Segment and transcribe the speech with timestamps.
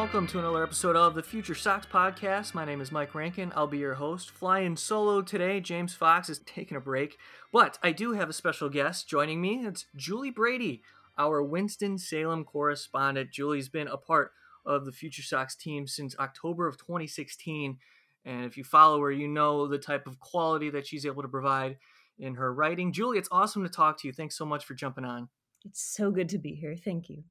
[0.00, 2.54] welcome to another episode of the Future Sox Podcast.
[2.54, 3.52] My name is Mike Rankin.
[3.54, 4.30] I'll be your host.
[4.30, 7.18] Flying solo today, James Fox is taking a break,
[7.52, 9.66] but I do have a special guest joining me.
[9.66, 10.80] It's Julie Brady,
[11.18, 13.30] our Winston-Salem correspondent.
[13.30, 14.30] Julie's been a part
[14.64, 17.76] of the Future Sox team since October of 2016,
[18.24, 21.28] and if you follow her, you know the type of quality that she's able to
[21.28, 21.76] provide
[22.18, 22.94] in her writing.
[22.94, 24.14] Julie, it's awesome to talk to you.
[24.14, 25.28] Thanks so much for jumping on.
[25.66, 26.74] It's so good to be here.
[26.74, 27.24] Thank you.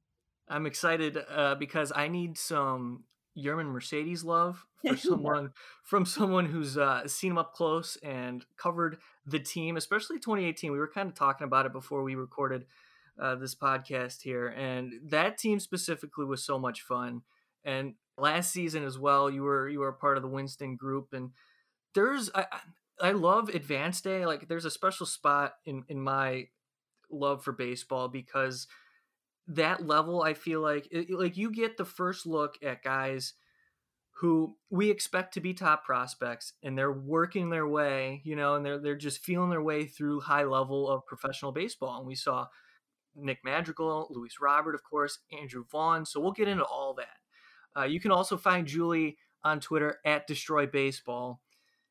[0.50, 3.04] I'm excited uh, because I need some
[3.38, 5.52] Yermin Mercedes love for someone
[5.84, 10.72] from someone who's uh, seen him up close and covered the team, especially 2018.
[10.72, 12.66] We were kind of talking about it before we recorded
[13.20, 17.22] uh, this podcast here, and that team specifically was so much fun.
[17.64, 21.12] And last season as well, you were you were a part of the Winston group,
[21.12, 21.30] and
[21.94, 22.46] there's I
[23.00, 24.26] I love Advanced A.
[24.26, 26.48] Like there's a special spot in in my
[27.10, 28.66] love for baseball because
[29.50, 33.34] that level i feel like like you get the first look at guys
[34.20, 38.64] who we expect to be top prospects and they're working their way you know and
[38.64, 42.46] they're they're just feeling their way through high level of professional baseball and we saw
[43.16, 47.80] nick madrigal luis robert of course andrew vaughn so we'll get into all that.
[47.80, 51.40] Uh, you can also find julie on twitter at destroy baseball.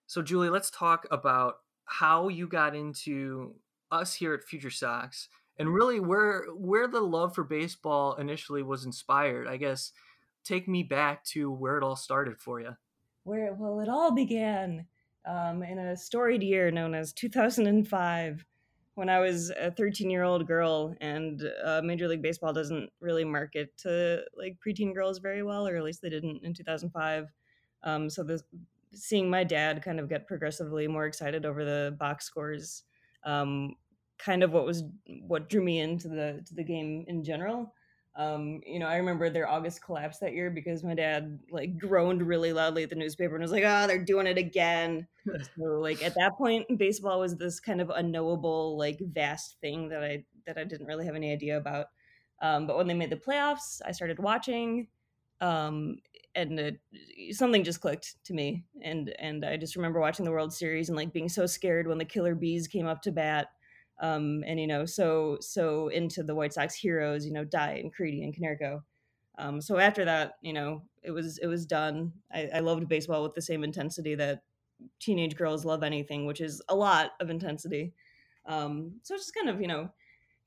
[0.07, 3.55] So julie let's talk about how you got into
[3.91, 5.27] us here at future sox
[5.59, 9.91] and really where where the love for baseball initially was inspired i guess
[10.43, 12.71] take me back to where it all started for you
[13.23, 14.85] where well it all began
[15.27, 18.45] um, in a storied year known as 2005
[18.95, 23.25] when i was a 13 year old girl and uh, major league baseball doesn't really
[23.25, 27.27] market to like preteen girls very well or at least they didn't in 2005
[27.83, 28.43] um, so this
[28.93, 32.83] seeing my dad kind of get progressively more excited over the box scores
[33.25, 33.75] um,
[34.19, 34.83] kind of what was
[35.21, 37.73] what drew me into the to the game in general.
[38.15, 42.21] Um, you know, I remember their August collapse that year because my dad like groaned
[42.21, 45.08] really loudly at the newspaper and was like, "Ah, oh, they're doing it again."
[45.58, 50.03] so like at that point, baseball was this kind of unknowable, like vast thing that
[50.03, 51.87] I that I didn't really have any idea about.
[52.41, 54.87] Um, but when they made the playoffs, I started watching,
[55.41, 55.97] um,
[56.35, 56.79] and it,
[57.31, 58.65] something just clicked to me.
[58.81, 61.97] And and I just remember watching the World Series and like being so scared when
[61.97, 63.47] the Killer Bees came up to bat
[63.99, 67.93] um, and you know so so into the White Sox heroes, you know, Dye and
[67.93, 68.82] Crede and Konerko.
[69.37, 72.14] Um, so after that, you know, it was it was done.
[72.32, 74.43] I, I loved baseball with the same intensity that
[74.99, 77.93] teenage girls love anything, which is a lot of intensity.
[78.45, 79.89] Um, so just kind of you know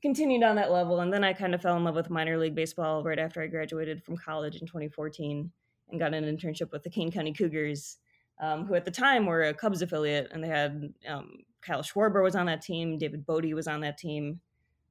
[0.02, 2.54] continued on that level, and then I kind of fell in love with minor league
[2.54, 5.50] baseball right after I graduated from college in 2014
[5.90, 7.98] and got an internship with the Kane County Cougars,
[8.40, 11.30] um, who at the time were a Cubs affiliate, and they had um,
[11.62, 14.40] Kyle Schwarber was on that team, David Bote was on that team,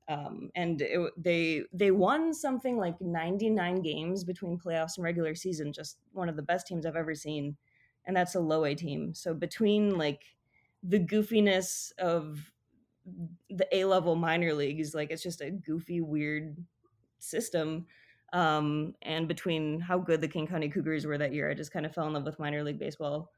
[0.08, 5.72] um, and it, they they won something like 99 games between playoffs and regular season.
[5.72, 7.56] Just one of the best teams I've ever seen,
[8.06, 9.14] and that's a low A team.
[9.14, 10.24] So between like
[10.84, 12.52] the goofiness of
[13.50, 16.58] the A level minor leagues, like it's just a goofy, weird
[17.20, 17.86] system.
[18.34, 21.86] Um, and between how good the Kane County Cougars were that year, I just kind
[21.86, 23.30] of fell in love with minor league baseball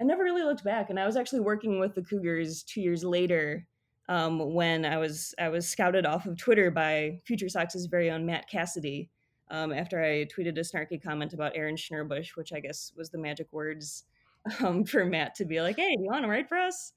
[0.00, 0.90] I never really looked back.
[0.90, 3.66] And I was actually working with the Cougars two years later
[4.08, 8.26] um, when I was I was scouted off of Twitter by Future Sox's very own
[8.26, 9.10] Matt Cassidy
[9.50, 13.18] um, after I tweeted a snarky comment about Aaron Schnurbusch, which I guess was the
[13.18, 14.04] magic words
[14.60, 16.92] um, for Matt to be like, "Hey, do you want to write for us?"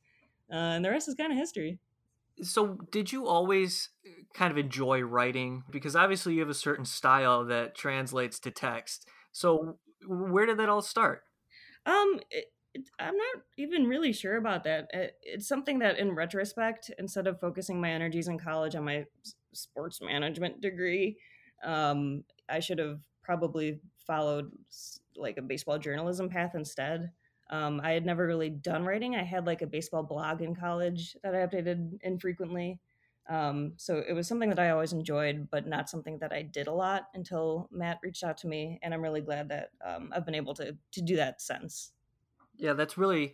[0.51, 1.79] Uh, and the rest is kind of history.
[2.41, 5.63] So, did you always uh, kind of enjoy writing?
[5.69, 9.07] Because obviously, you have a certain style that translates to text.
[9.31, 9.77] So,
[10.07, 11.23] where did that all start?
[11.85, 12.45] Um, it,
[13.00, 14.90] I'm not even really sure about that.
[15.24, 19.06] It's something that, in retrospect, instead of focusing my energies in college on my
[19.53, 21.18] sports management degree,
[21.63, 24.52] um, I should have probably followed
[25.16, 27.12] like a baseball journalism path instead.
[27.50, 29.16] Um, I had never really done writing.
[29.16, 32.79] I had like a baseball blog in college that I updated infrequently.
[33.28, 36.67] Um, so it was something that I always enjoyed, but not something that I did
[36.67, 40.26] a lot until Matt reached out to me, and I'm really glad that um, I've
[40.26, 41.91] been able to to do that since
[42.59, 43.34] yeah, that's really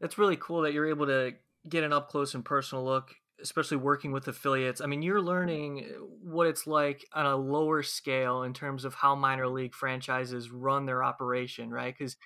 [0.00, 1.32] that's really cool that you're able to
[1.68, 4.80] get an up close and personal look, especially working with affiliates.
[4.80, 5.86] I mean, you're learning
[6.22, 10.86] what it's like on a lower scale in terms of how minor league franchises run
[10.86, 11.96] their operation, right?
[11.96, 12.16] Because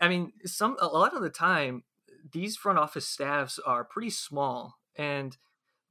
[0.00, 1.84] I mean, some a lot of the time
[2.32, 5.36] these front office staffs are pretty small and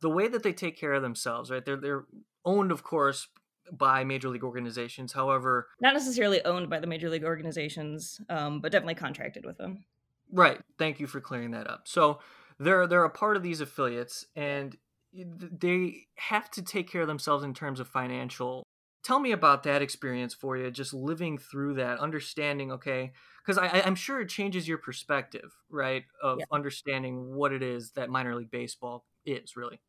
[0.01, 1.63] the way that they take care of themselves, right?
[1.63, 2.05] They're they're
[2.45, 3.27] owned, of course,
[3.71, 5.13] by major league organizations.
[5.13, 9.85] However, not necessarily owned by the major league organizations, um, but definitely contracted with them.
[10.31, 10.59] Right.
[10.77, 11.83] Thank you for clearing that up.
[11.85, 12.19] So
[12.59, 14.77] they're they're a part of these affiliates, and
[15.13, 18.63] they have to take care of themselves in terms of financial
[19.03, 23.11] tell me about that experience for you just living through that understanding okay
[23.45, 26.45] because i'm sure it changes your perspective right of yeah.
[26.51, 29.79] understanding what it is that minor league baseball is really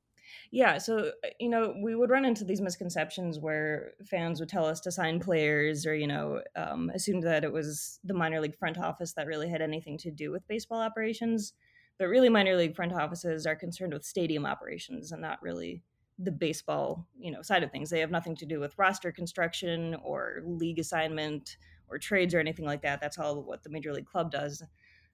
[0.50, 4.64] yeah so uh, you know we would run into these misconceptions where fans would tell
[4.64, 8.56] us to sign players or you know um, assumed that it was the minor league
[8.56, 11.52] front office that really had anything to do with baseball operations.
[11.98, 15.82] But really minor league front offices are concerned with stadium operations and not really
[16.18, 17.90] the baseball you know side of things.
[17.90, 21.56] They have nothing to do with roster construction or league assignment
[21.88, 23.00] or trades or anything like that.
[23.00, 24.62] That's all what the major league club does.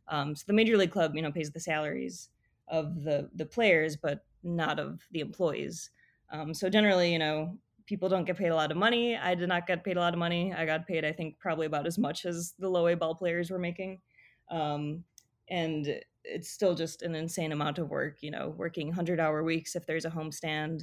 [0.09, 2.31] Um, so the major league club you know pays the salaries
[2.69, 5.91] of the the players but not of the employees.
[6.33, 9.17] Um, so generally you know people don't get paid a lot of money.
[9.17, 10.55] I did not get paid a lot of money.
[10.55, 13.51] I got paid i think probably about as much as the low a ball players
[13.51, 14.01] were making.
[14.51, 15.05] Um,
[15.49, 19.75] and it's still just an insane amount of work you know working 100 hour weeks
[19.75, 20.83] if there's a homestand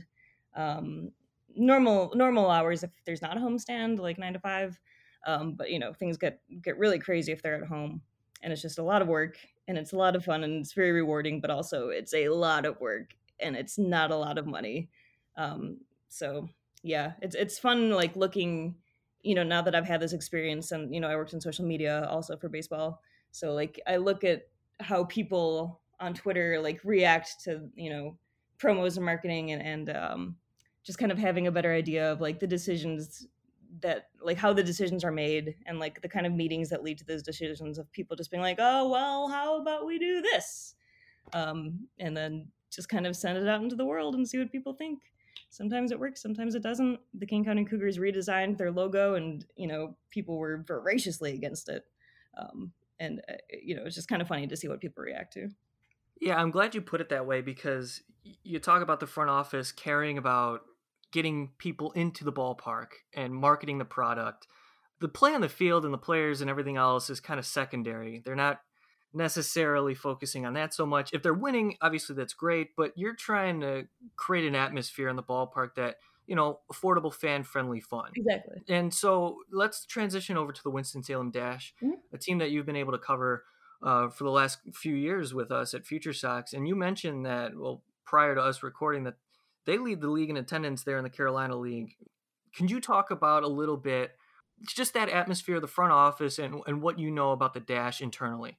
[0.56, 1.12] um,
[1.56, 4.80] normal normal hours if there's not a homestand like 9 to 5
[5.27, 8.01] um, but you know things get get really crazy if they're at home.
[8.42, 9.38] And it's just a lot of work
[9.68, 12.65] and it's a lot of fun and it's very rewarding but also it's a lot
[12.65, 14.89] of work and it's not a lot of money.
[15.36, 15.78] Um,
[16.10, 16.50] so
[16.84, 18.75] yeah it's it's fun like looking
[19.24, 21.66] you know now that i've had this experience and you know i worked in social
[21.66, 23.01] media also for baseball.
[23.31, 24.48] So like i look at
[24.80, 28.18] how people on Twitter like react to you know
[28.60, 30.36] promos and marketing and and um,
[30.84, 33.28] just kind of having a better idea of like the decisions
[33.81, 36.98] that like how the decisions are made and like the kind of meetings that lead
[36.98, 40.75] to those decisions of people just being like oh well how about we do this?
[41.34, 44.52] Um, and then just kind of send it out into the world and see what
[44.52, 45.00] people think.
[45.50, 47.00] Sometimes it works sometimes it doesn't.
[47.14, 51.84] The kane county cougars redesigned their logo and you know people were voraciously against it.
[52.38, 55.34] Um, and uh, you know it's just kind of funny to see what people react
[55.34, 55.50] to.
[56.19, 58.02] Yeah i'm glad you put it that way because
[58.44, 60.62] you talk about the front office caring about
[61.12, 64.48] getting people into the ballpark and marketing the product.
[65.00, 68.22] The play on the field and the players and everything else is kind of secondary.
[68.25, 68.62] They're not
[69.13, 73.62] necessarily focusing on that so much if they're winning obviously that's great but you're trying
[73.62, 75.95] to create an atmosphere in the ballpark that
[76.27, 78.12] you know, affordable, fan friendly fun.
[78.15, 78.57] Exactly.
[78.68, 81.95] And so let's transition over to the Winston-Salem Dash, mm-hmm.
[82.13, 83.45] a team that you've been able to cover
[83.81, 86.53] uh, for the last few years with us at Future Sox.
[86.53, 89.15] And you mentioned that, well, prior to us recording, that
[89.65, 91.95] they lead the league in attendance there in the Carolina League.
[92.53, 94.12] Can you talk about a little bit
[94.68, 98.01] just that atmosphere of the front office and, and what you know about the Dash
[98.01, 98.57] internally?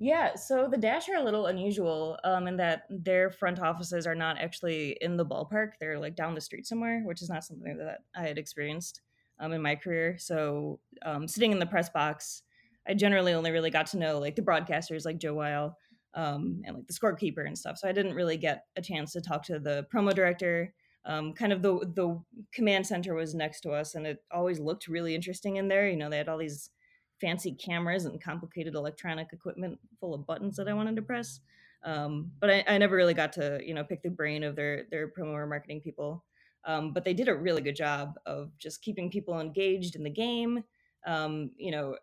[0.00, 4.14] Yeah, so the Dash are a little unusual um, in that their front offices are
[4.14, 5.72] not actually in the ballpark.
[5.80, 9.00] They're like down the street somewhere, which is not something that I had experienced
[9.40, 10.16] um, in my career.
[10.18, 12.42] So um, sitting in the press box,
[12.86, 15.76] I generally only really got to know like the broadcasters like Joe Weil
[16.14, 17.78] um, and like the scorekeeper and stuff.
[17.78, 20.72] So I didn't really get a chance to talk to the promo director.
[21.06, 22.20] Um, kind of the the
[22.52, 25.88] command center was next to us, and it always looked really interesting in there.
[25.88, 26.70] You know, they had all these
[27.20, 31.40] fancy cameras and complicated electronic equipment full of buttons that I wanted to press.
[31.84, 34.86] Um, but I, I, never really got to you know pick the brain of their
[34.90, 36.24] their promo or marketing people.
[36.64, 40.10] Um, but they did a really good job of just keeping people engaged in the
[40.10, 40.64] game.
[41.06, 41.96] Um, you know,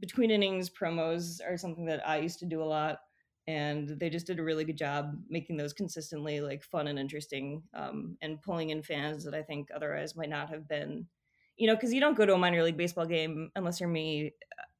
[0.00, 2.98] between innings promos are something that I used to do a lot,
[3.46, 7.62] and they just did a really good job making those consistently like fun and interesting,
[7.72, 11.06] um, and pulling in fans that I think otherwise might not have been
[11.62, 14.32] you know, because you don't go to a minor league baseball game unless you're me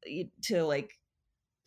[0.04, 0.98] uh, to like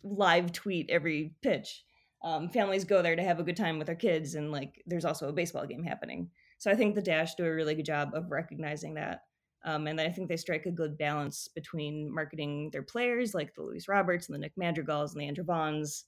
[0.04, 1.86] live tweet every pitch.
[2.22, 5.06] Um, families go there to have a good time with their kids, and like there's
[5.06, 6.32] also a baseball game happening.
[6.58, 9.22] So I think the Dash do a really good job of recognizing that.
[9.64, 13.64] Um, and I think they strike a good balance between marketing their players, like the
[13.64, 16.04] Luis Roberts and the Nick Madrigals and the Andrew Vaughns,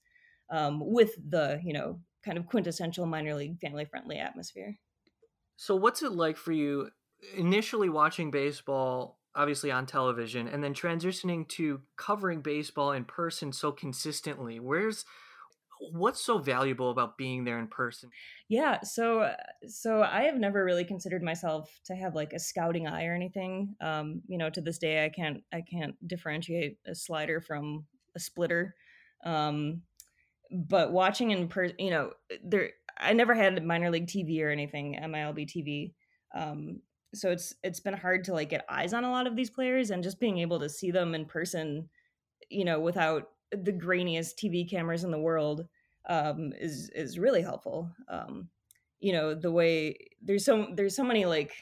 [0.50, 4.76] um, with the you know kind of quintessential minor league family friendly atmosphere.
[5.56, 6.90] So, what's it like for you
[7.36, 13.70] initially watching baseball obviously on television and then transitioning to covering baseball in person so
[13.70, 15.04] consistently where's
[15.92, 18.10] what's so valuable about being there in person?
[18.48, 19.32] Yeah so
[19.66, 23.74] so i have never really considered myself to have like a scouting eye or anything
[23.80, 27.84] um you know to this day i can't i can't differentiate a slider from
[28.16, 28.74] a splitter
[29.24, 29.82] um
[30.50, 32.10] but watching in person you know
[32.42, 35.92] there i never had minor league tv or anything mlb tv
[36.34, 36.80] um
[37.14, 39.90] so it's it's been hard to like get eyes on a lot of these players
[39.90, 41.88] and just being able to see them in person
[42.50, 45.66] you know without the grainiest tv cameras in the world
[46.08, 47.90] um, is is really helpful.
[48.08, 48.48] Um,
[49.00, 51.52] you know the way there's so there's so many like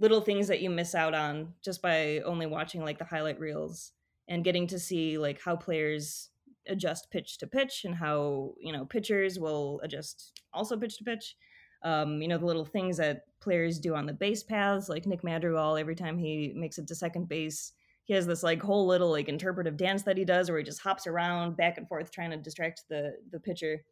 [0.00, 3.92] little things that you miss out on just by only watching like the highlight reels
[4.26, 6.30] and getting to see like how players
[6.66, 11.36] adjust pitch to pitch and how you know pitchers will adjust also pitch to pitch
[11.84, 15.22] Um, you know, the little things that players do on the base paths, like Nick
[15.22, 17.72] Madrigal, every time he makes it to second base,
[18.04, 20.80] he has this like whole little like interpretive dance that he does where he just
[20.80, 23.84] hops around back and forth trying to distract the the pitcher.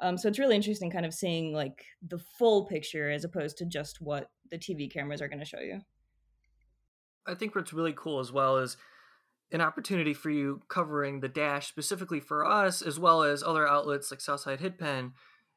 [0.00, 3.66] Um, so it's really interesting kind of seeing like the full picture as opposed to
[3.66, 5.80] just what the TV cameras are going to show you.
[7.24, 8.76] I think what's really cool as well is
[9.52, 14.10] an opportunity for you covering the dash specifically for us as well as other outlets
[14.10, 15.12] like Southside Hitpen.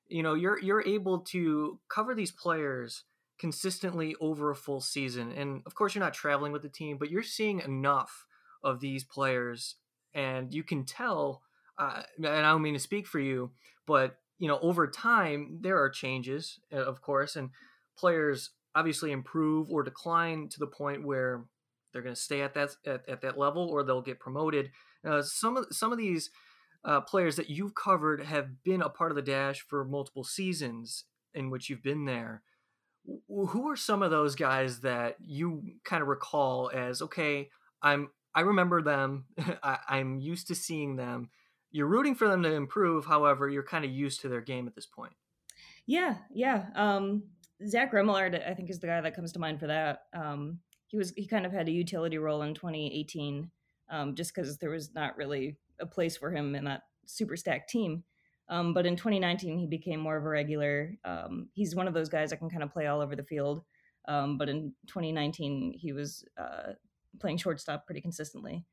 [0.07, 3.03] You know, you're you're able to cover these players
[3.37, 5.31] consistently over a full season.
[5.31, 8.25] And of course, you're not traveling with the team, but you're seeing enough
[8.63, 9.75] of these players,
[10.13, 11.41] and you can tell.
[11.77, 13.51] Uh, and I don't mean to speak for you,
[13.85, 17.49] but you know, over time there are changes, uh, of course, and
[17.97, 21.45] players obviously improve or decline to the point where
[21.91, 24.71] they're going to stay at that at, at, that level or they'll get promoted.
[25.05, 26.29] Uh, some of some of these
[26.85, 31.05] uh, players that you've covered have been a part of the dash for multiple seasons
[31.33, 32.43] in which you've been there.
[33.27, 37.49] Who are some of those guys that you kind of recall as okay
[37.81, 39.25] i'm i remember them.
[39.63, 41.29] I, i'm used to seeing them.
[41.71, 44.75] You're rooting for them to improve however you're kind of used to their game at
[44.75, 45.13] this point.
[45.85, 47.23] Yeah yeah um
[47.67, 50.03] zack remillard i think is the guy that comes to mind for that.
[50.13, 53.51] Um he was he kind of had a utility role in 2018
[53.89, 57.69] um, just because there was not really a place for him in that super stacked
[57.69, 58.03] team
[58.47, 60.95] um, but in 2019, he became more of a regular.
[61.03, 63.63] Um, he's one of those guys that can kind of play all over the field.
[64.07, 66.73] Um, but in 2019, he was uh,
[67.19, 68.65] playing shortstop pretty consistently.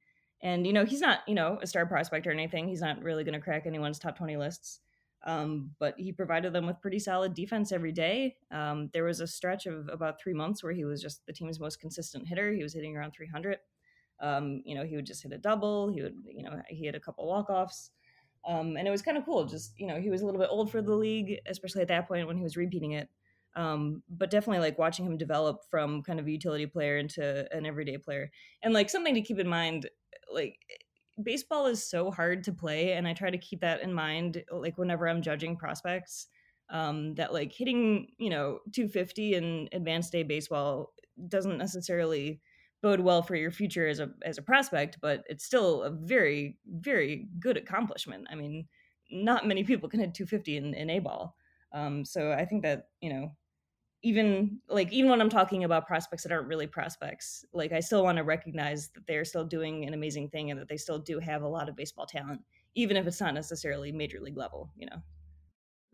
[0.42, 2.68] And, you know, he's not, you know, a star prospect or anything.
[2.68, 4.80] He's not really going to crack anyone's top 20 lists.
[5.24, 8.36] Um, but he provided them with pretty solid defense every day.
[8.50, 11.60] Um, there was a stretch of about three months where he was just the team's
[11.60, 12.52] most consistent hitter.
[12.52, 13.58] He was hitting around 300.
[14.20, 15.90] Um, you know, he would just hit a double.
[15.92, 17.90] He would, you know, he had a couple walk offs.
[18.46, 19.44] Um, and it was kind of cool.
[19.44, 22.08] Just you know, he was a little bit old for the league, especially at that
[22.08, 23.08] point when he was repeating it.
[23.54, 27.66] Um, but definitely like watching him develop from kind of a utility player into an
[27.66, 28.30] everyday player.
[28.62, 29.88] And like something to keep in mind,
[30.32, 30.58] like
[31.22, 34.42] baseball is so hard to play, and I try to keep that in mind.
[34.50, 36.28] Like whenever I'm judging prospects,
[36.70, 40.92] um, that like hitting you know 250 in advanced A baseball
[41.28, 42.40] doesn't necessarily
[42.82, 46.58] bode well for your future as a as a prospect, but it's still a very
[46.66, 48.26] very good accomplishment.
[48.30, 48.66] I mean,
[49.10, 51.36] not many people can hit 250 in, in A ball.
[51.72, 53.32] Um, so I think that you know,
[54.02, 58.02] even like even when I'm talking about prospects that aren't really prospects, like I still
[58.02, 61.18] want to recognize that they're still doing an amazing thing and that they still do
[61.20, 62.42] have a lot of baseball talent,
[62.74, 64.70] even if it's not necessarily major league level.
[64.76, 65.02] You know,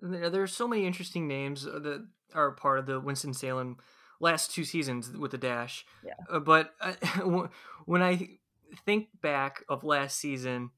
[0.00, 3.76] there, there's so many interesting names that are part of the Winston Salem
[4.20, 5.84] last two seasons with the dash.
[6.04, 6.14] Yeah.
[6.30, 6.92] Uh, but uh,
[7.86, 8.38] when I
[8.84, 10.70] think back of last season,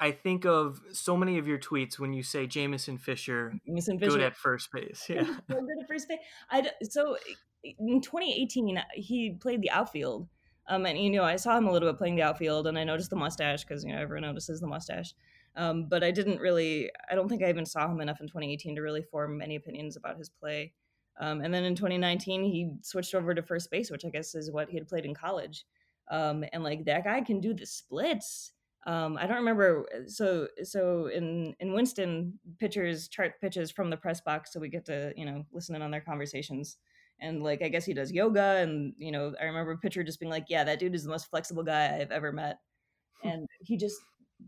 [0.00, 4.12] I think of so many of your tweets when you say Jameson Fisher, Jameson Fisher.
[4.12, 5.04] good at first base.
[5.08, 6.18] Yeah, good at first base.
[6.50, 7.16] I so
[7.64, 10.28] in 2018 he played the outfield.
[10.68, 12.84] Um, and you know, I saw him a little bit playing the outfield, and I
[12.84, 15.14] noticed the mustache because you know everyone notices the mustache.
[15.56, 18.76] Um, but I didn't really, I don't think I even saw him enough in 2018
[18.76, 20.72] to really form any opinions about his play.
[21.18, 24.50] Um, and then in 2019, he switched over to first base, which I guess is
[24.50, 25.64] what he had played in college.
[26.10, 28.52] Um, and like that guy can do the splits.
[28.86, 29.86] Um, I don't remember.
[30.06, 34.86] So so in in Winston, pitchers chart pitches from the press box, so we get
[34.86, 36.78] to you know listen in on their conversations.
[37.20, 40.20] And like I guess he does yoga, and you know I remember a pitcher just
[40.20, 42.60] being like, "Yeah, that dude is the most flexible guy I've ever met,"
[43.24, 43.96] and he just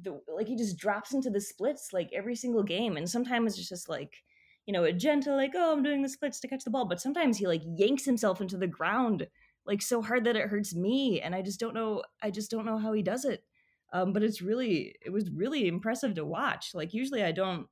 [0.02, 3.68] the, like he just drops into the splits like every single game, and sometimes it's
[3.68, 4.22] just like
[4.66, 6.86] you know, a gentle like, oh, I'm doing the splits to catch the ball.
[6.86, 9.26] But sometimes he like yanks himself into the ground
[9.66, 12.02] like so hard that it hurts me, and I just don't know.
[12.22, 13.44] I just don't know how he does it.
[13.92, 16.70] Um, but it's really, it was really impressive to watch.
[16.74, 17.66] Like usually, I don't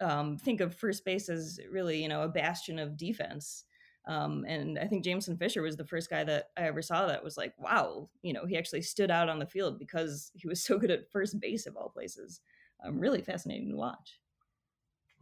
[0.00, 3.64] um, think of first base as really, you know, a bastion of defense.
[4.08, 7.22] Um, and I think Jameson Fisher was the first guy that I ever saw that
[7.22, 10.64] was like, wow, you know, he actually stood out on the field because he was
[10.64, 12.40] so good at first base of all places.
[12.82, 14.19] Um, really fascinating to watch.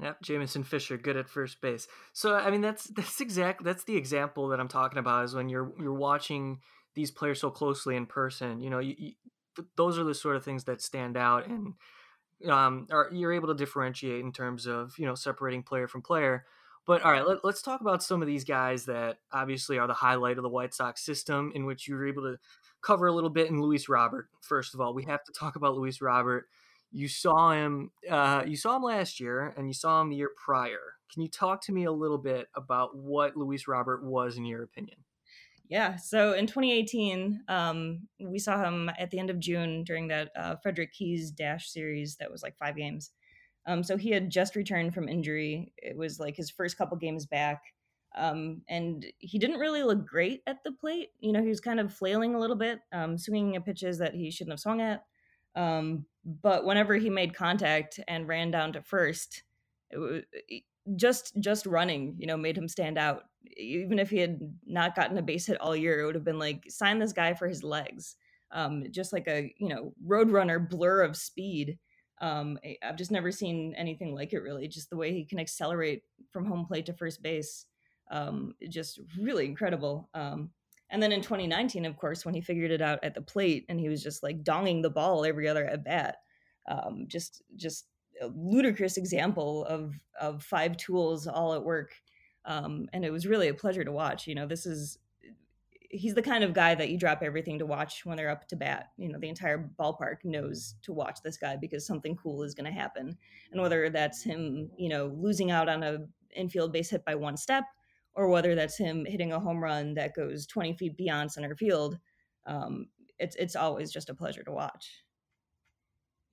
[0.01, 1.89] Yeah, Jameson Fisher, good at first base.
[2.13, 5.49] So I mean, that's that's exact that's the example that I'm talking about is when
[5.49, 6.61] you're you're watching
[6.95, 8.61] these players so closely in person.
[8.61, 9.13] You know, you, you,
[9.57, 11.75] th- those are the sort of things that stand out, and
[12.49, 16.45] um, are you're able to differentiate in terms of you know separating player from player.
[16.87, 19.95] But all right, let, let's talk about some of these guys that obviously are the
[19.95, 22.39] highlight of the White Sox system, in which you were able to
[22.83, 24.29] cover a little bit in Luis Robert.
[24.41, 26.47] First of all, we have to talk about Luis Robert
[26.91, 30.31] you saw him uh, you saw him last year and you saw him the year
[30.43, 30.81] prior
[31.13, 34.63] can you talk to me a little bit about what luis robert was in your
[34.63, 35.05] opinion
[35.69, 40.31] yeah so in 2018 um, we saw him at the end of june during that
[40.37, 43.13] uh, frederick keys dash series that was like five games
[43.67, 45.75] Um, so he had just returned from injury.
[45.79, 47.63] It was like his first couple games back.
[48.17, 51.11] Um, and he didn't really look great at the plate.
[51.21, 54.15] You know, he was kind of flailing a little bit, um, swinging at pitches that
[54.15, 55.05] he shouldn't have swung at.
[55.55, 59.43] Um, but whenever he made contact and ran down to first,
[59.95, 60.23] was
[60.97, 63.25] just just running, you know, made him stand out.
[63.57, 66.39] Even if he had not gotten a base hit all year, it would have been
[66.39, 68.17] like sign this guy for his legs.
[68.51, 71.79] Um, just like a you know roadrunner blur of speed.
[72.21, 74.41] Um, I've just never seen anything like it.
[74.41, 77.67] Really, just the way he can accelerate from home plate to first base
[78.11, 80.09] um, just really incredible.
[80.15, 80.51] Um,
[80.91, 83.79] and then in 2019, of course, when he figured it out at the plate and
[83.79, 86.17] he was just like donging the ball every other at bat,
[86.69, 87.87] um, just just
[88.21, 91.93] a ludicrous example of of five tools all at work.
[92.45, 94.27] Um, and it was really a pleasure to watch.
[94.27, 94.99] You know, this is
[95.91, 98.57] he's the kind of guy that you drop everything to watch when they're up to
[98.57, 98.91] bat.
[98.97, 102.67] You know, the entire ballpark knows to watch this guy because something cool is going
[102.67, 103.17] to happen.
[103.53, 105.99] And whether that's him, you know, losing out on a
[106.35, 107.65] infield base hit by one step
[108.19, 111.97] or whether that's him hitting a home run that goes 20 feet beyond center field,
[112.47, 112.89] um,
[113.21, 114.91] it's it's always just a pleasure to watch.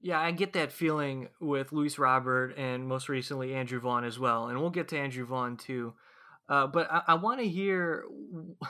[0.02, 4.48] Yeah, I get that feeling with Luis Robert and most recently Andrew Vaughn as well,
[4.48, 5.94] and we'll get to Andrew Vaughn too.
[6.50, 8.06] Uh, but I, I want to hear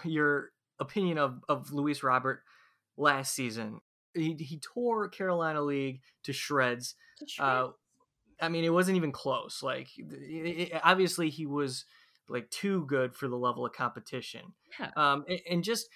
[0.04, 2.44] your opinion of of Luis Robert
[2.98, 3.80] last season.
[4.14, 6.96] He, he tore Carolina League to shreds.
[7.20, 7.40] To shreds.
[7.40, 7.68] Uh,
[8.42, 9.64] I mean, it wasn't even close.
[9.64, 11.86] Like, it, it, obviously, he was
[12.28, 14.54] like too good for the level of competition.
[14.80, 14.90] Yeah.
[14.96, 15.88] Um, and, and, just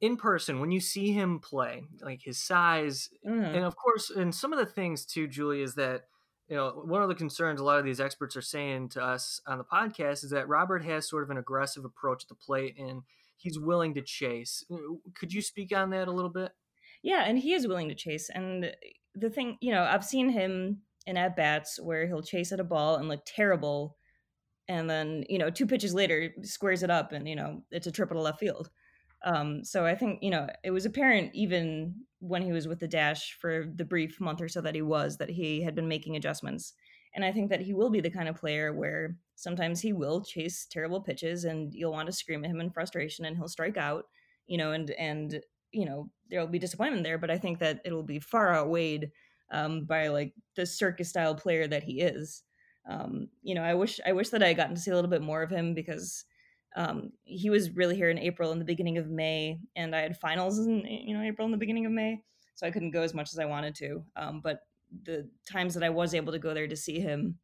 [0.00, 3.54] in person when you see him play, like his size, mm.
[3.54, 6.02] and of course, and some of the things too, Julie, is that
[6.48, 9.40] you know one of the concerns a lot of these experts are saying to us
[9.46, 12.76] on the podcast is that Robert has sort of an aggressive approach at the plate
[12.78, 13.02] and
[13.36, 14.64] he's willing to chase.
[15.14, 16.52] Could you speak on that a little bit?
[17.02, 18.30] Yeah, and he is willing to chase.
[18.32, 18.72] And
[19.14, 22.64] the thing, you know, I've seen him in at bats where he'll chase at a
[22.64, 23.96] ball and look terrible
[24.68, 27.92] and then you know two pitches later squares it up and you know it's a
[27.92, 28.70] triple to left field.
[29.24, 32.88] Um, so i think you know it was apparent even when he was with the
[32.88, 36.16] dash for the brief month or so that he was that he had been making
[36.16, 36.74] adjustments.
[37.14, 40.22] And i think that he will be the kind of player where sometimes he will
[40.22, 43.76] chase terrible pitches and you'll want to scream at him in frustration and he'll strike
[43.76, 44.06] out
[44.46, 45.40] you know and and
[45.72, 49.10] you know there'll be disappointment there but i think that it'll be far outweighed
[49.50, 52.42] um, by like the circus style player that he is
[52.88, 55.10] um, you know, I wish I wish that I had gotten to see a little
[55.10, 56.24] bit more of him because
[56.74, 60.16] um, he was really here in April and the beginning of May, and I had
[60.16, 62.22] finals in you know April and the beginning of May,
[62.54, 64.04] so I couldn't go as much as I wanted to.
[64.16, 64.60] Um, but
[65.04, 67.38] the times that I was able to go there to see him,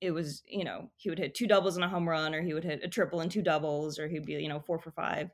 [0.00, 2.54] it was you know he would hit two doubles and a home run, or he
[2.54, 5.30] would hit a triple and two doubles, or he'd be you know four for five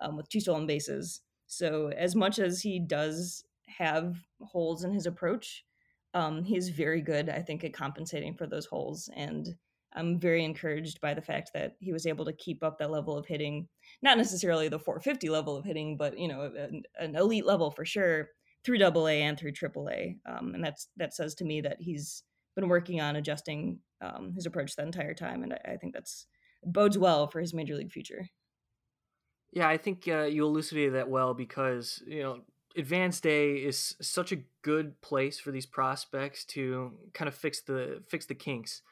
[0.00, 1.20] um, with two stolen bases.
[1.46, 5.64] So as much as he does have holes in his approach,
[6.14, 9.10] um, he's very good, I think, at compensating for those holes.
[9.14, 9.54] And
[9.94, 13.16] I'm very encouraged by the fact that he was able to keep up that level
[13.16, 13.68] of hitting,
[14.02, 17.84] not necessarily the 450 level of hitting, but you know, an, an elite level for
[17.84, 18.28] sure
[18.64, 20.16] through Double A and through Triple A.
[20.26, 22.24] Um, and that's that says to me that he's
[22.56, 26.26] been working on adjusting um, his approach the entire time, and I, I, think that's
[26.64, 28.28] bodes well for his major league future.
[29.52, 32.40] Yeah, I think uh, you elucidated that well because you know
[32.76, 38.02] advanced A is such a good place for these prospects to kind of fix the
[38.08, 38.82] fix the kinks.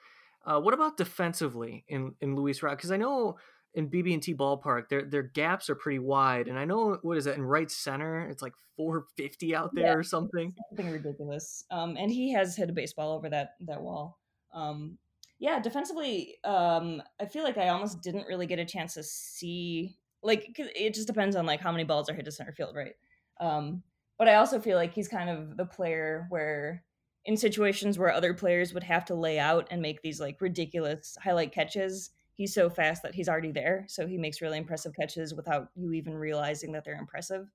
[0.46, 2.78] Uh, what about defensively in in Luis Rock?
[2.78, 3.36] Because I know
[3.74, 7.36] in BB&T ballpark, their their gaps are pretty wide, and I know what is that
[7.36, 8.28] in right center?
[8.28, 10.54] It's like 450 out there yeah, or something.
[10.70, 11.64] Something ridiculous.
[11.70, 14.18] Um, and he has hit a baseball over that that wall.
[14.52, 14.98] Um,
[15.38, 19.96] yeah, defensively, um, I feel like I almost didn't really get a chance to see.
[20.22, 22.94] Like, it just depends on like how many balls are hit to center field, right?
[23.40, 23.82] Um,
[24.18, 26.84] but I also feel like he's kind of the player where
[27.24, 31.16] in situations where other players would have to lay out and make these like ridiculous
[31.22, 33.86] highlight catches, he's so fast that he's already there.
[33.88, 37.48] So he makes really impressive catches without you even realizing that they're impressive.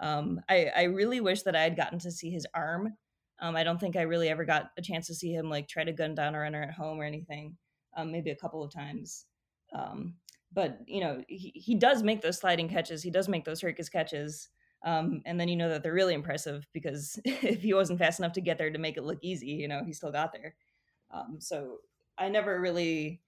[0.00, 2.96] Um, I, I really wish that I had gotten to see his arm.
[3.40, 5.84] Um, I don't think I really ever got a chance to see him like try
[5.84, 7.56] to gun down a runner at home or anything.
[7.96, 9.26] Um, maybe a couple of times.
[9.74, 10.14] Um,
[10.52, 13.02] but you know, he, he does make those sliding catches.
[13.02, 14.48] He does make those circus catches.
[14.84, 18.32] Um, and then you know that they're really impressive because if he wasn't fast enough
[18.34, 20.54] to get there to make it look easy, you know, he still got there.
[21.10, 21.78] Um, so
[22.16, 23.20] I never really,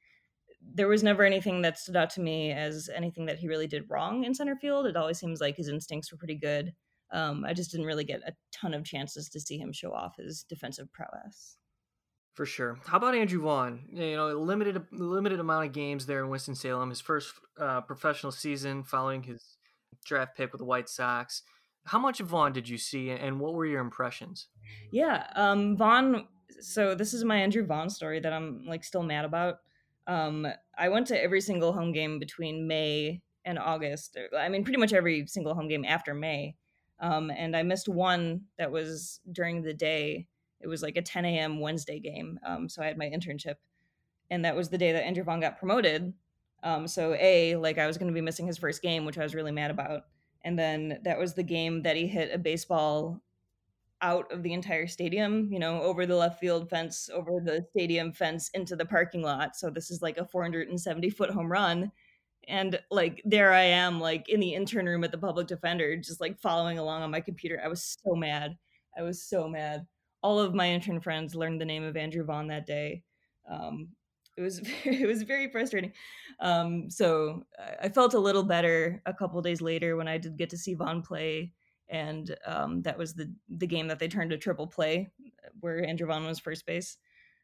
[0.75, 3.89] there was never anything that stood out to me as anything that he really did
[3.89, 4.87] wrong in center field.
[4.87, 6.73] It always seems like his instincts were pretty good.
[7.13, 10.17] Um, I just didn't really get a ton of chances to see him show off
[10.17, 11.57] his defensive prowess.
[12.35, 12.79] For sure.
[12.87, 13.83] How about Andrew Vaughn?
[13.93, 16.91] You know, limited limited amount of games there in Winston Salem.
[16.91, 19.59] His first uh, professional season following his
[20.05, 21.43] draft pick with the White Sox.
[21.85, 24.49] How much of Vaughn did you see, and what were your impressions?
[24.93, 26.27] Yeah, um, Vaughn
[26.61, 29.59] so this is my Andrew Vaughn story that I'm like still mad about.
[30.07, 34.19] Um, I went to every single home game between May and August.
[34.37, 36.57] I mean, pretty much every single home game after May.
[36.99, 40.27] Um, and I missed one that was during the day.
[40.61, 41.61] It was like a 10 a.m.
[41.61, 42.39] Wednesday game.
[42.45, 43.55] Um, so I had my internship,
[44.31, 46.13] and that was the day that Andrew Vaughn got promoted.
[46.63, 49.23] Um, so a like I was going to be missing his first game, which I
[49.23, 50.03] was really mad about.
[50.45, 53.21] And then that was the game that he hit a baseball
[54.03, 58.13] out of the entire stadium, you know, over the left field fence, over the stadium
[58.13, 59.57] fence into the parking lot.
[59.57, 61.93] So this is like a 470 foot home run
[62.49, 66.21] and like there i am like in the intern room at the public defender just
[66.21, 68.57] like following along on my computer i was so mad
[68.99, 69.87] i was so mad
[70.23, 73.03] all of my intern friends learned the name of andrew vaughn that day
[73.49, 73.89] um,
[74.41, 75.93] it was it was very frustrating
[76.41, 77.45] um, so
[77.81, 80.75] i felt a little better a couple days later when i did get to see
[80.75, 81.53] vaughn play
[81.89, 85.11] and um, that was the the game that they turned to triple play
[85.61, 86.97] where andrew vaughn was first base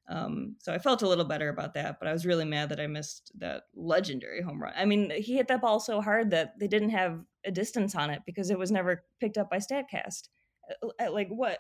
[0.09, 2.79] um, so I felt a little better about that, but I was really mad that
[2.79, 4.73] I missed that legendary home run.
[4.77, 8.11] I mean, he hit that ball so hard that they didn't have a distance on
[8.11, 10.29] it because it was never picked up by Statcast.
[11.01, 11.59] Uh, like what?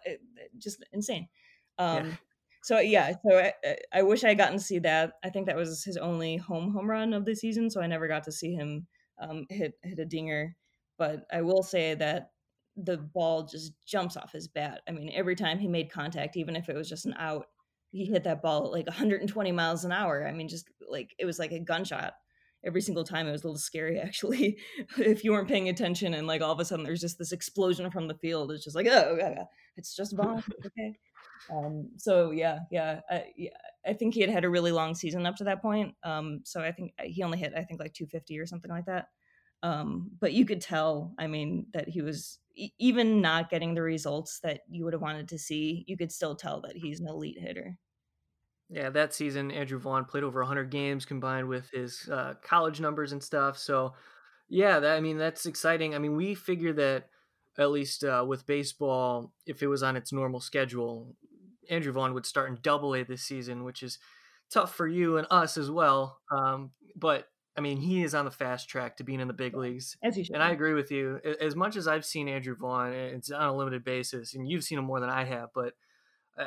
[0.58, 1.26] Just insane.
[1.78, 2.12] Um, yeah.
[2.66, 5.12] So yeah, so I, I, wish I had gotten to see that.
[5.22, 8.08] I think that was his only home home run of the season, so I never
[8.08, 8.88] got to see him
[9.20, 10.56] um, hit hit a dinger.
[10.98, 12.32] But I will say that
[12.76, 14.80] the ball just jumps off his bat.
[14.88, 17.46] I mean, every time he made contact, even if it was just an out,
[17.92, 20.26] he hit that ball at like 120 miles an hour.
[20.26, 22.14] I mean, just like it was like a gunshot
[22.64, 23.28] every single time.
[23.28, 24.58] It was a little scary actually.
[24.98, 27.92] if you weren't paying attention and like all of a sudden there's just this explosion
[27.92, 29.44] from the field, it's just like, oh, yeah,
[29.76, 30.42] it's just ball.
[30.66, 30.96] okay.
[31.52, 33.50] Um, so yeah, yeah, I, yeah,
[33.86, 35.94] I think he had had a really long season up to that point.
[36.02, 38.86] Um, so I think uh, he only hit, I think like 250 or something like
[38.86, 39.08] that.
[39.62, 42.38] Um, but you could tell, I mean, that he was
[42.78, 45.84] even not getting the results that you would have wanted to see.
[45.86, 47.78] You could still tell that he's an elite hitter.
[48.68, 53.12] Yeah, that season Andrew Vaughn played over 100 games combined with his uh, college numbers
[53.12, 53.58] and stuff.
[53.58, 53.94] So,
[54.48, 55.94] yeah, that, I mean that's exciting.
[55.94, 57.08] I mean, we figure that
[57.58, 61.14] at least uh, with baseball, if it was on its normal schedule,
[61.70, 63.98] Andrew Vaughn would start in Double A this season, which is
[64.50, 66.18] tough for you and us as well.
[66.30, 69.56] Um, but I mean, he is on the fast track to being in the big
[69.56, 69.96] leagues.
[70.02, 70.34] As you should.
[70.34, 71.20] And I agree with you.
[71.40, 74.78] As much as I've seen Andrew Vaughn, it's on a limited basis, and you've seen
[74.78, 75.72] him more than I have, but
[76.38, 76.46] uh,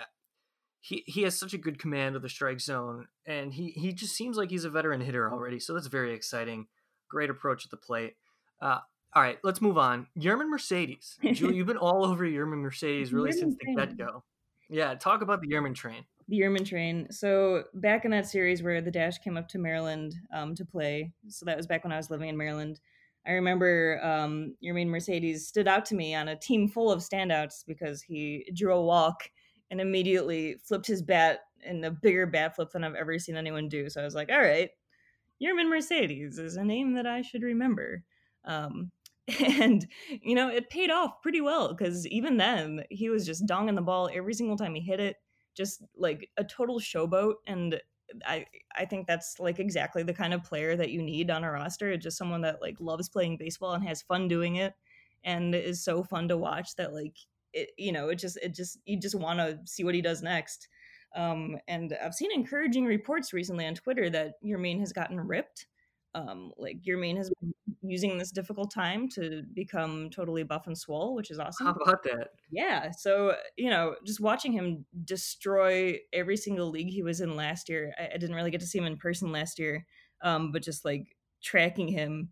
[0.80, 4.16] he he has such a good command of the strike zone, and he he just
[4.16, 5.60] seems like he's a veteran hitter already.
[5.60, 6.68] So that's very exciting.
[7.10, 8.16] Great approach at the plate.
[8.62, 8.80] Uh,
[9.14, 10.08] all right, let's move on.
[10.18, 14.24] Yermin Mercedes, Julie, you've been all over Yermin Mercedes really since the get go.
[14.70, 16.06] Yeah, talk about the Yermin train.
[16.28, 17.08] The Yermin train.
[17.10, 21.12] So back in that series where the Dash came up to Maryland um, to play,
[21.28, 22.80] so that was back when I was living in Maryland.
[23.28, 27.66] I remember um, Yermin Mercedes stood out to me on a team full of standouts
[27.66, 29.30] because he drew a walk
[29.72, 33.68] and immediately flipped his bat in a bigger bat flip than I've ever seen anyone
[33.68, 33.90] do.
[33.90, 34.70] So I was like, all right,
[35.42, 38.04] Yermin Mercedes is a name that I should remember.
[38.46, 38.92] Um,
[39.40, 43.76] and, you know, it paid off pretty well because even then, he was just donging
[43.76, 45.18] the ball every single time he hit it,
[45.56, 47.36] just like a total showboat.
[47.48, 47.82] And
[48.26, 51.52] I, I think that's like exactly the kind of player that you need on a
[51.52, 51.90] roster.
[51.92, 54.74] It's just someone that like loves playing baseball and has fun doing it
[55.24, 57.18] and is so fun to watch that like
[57.54, 60.22] it, you know, it just, it just, you just want to see what he does
[60.24, 60.68] next.
[61.16, 65.68] Um, and I've seen encouraging reports recently on Twitter that Yermin has gotten ripped.
[66.16, 71.16] Um, like Yermin has been using this difficult time to become totally buff and swole,
[71.16, 71.68] which is awesome.
[71.68, 72.30] How about that?
[72.52, 72.92] Yeah.
[72.92, 77.94] So, you know, just watching him destroy every single league he was in last year.
[77.98, 79.86] I, I didn't really get to see him in person last year,
[80.22, 82.30] um, but just like tracking him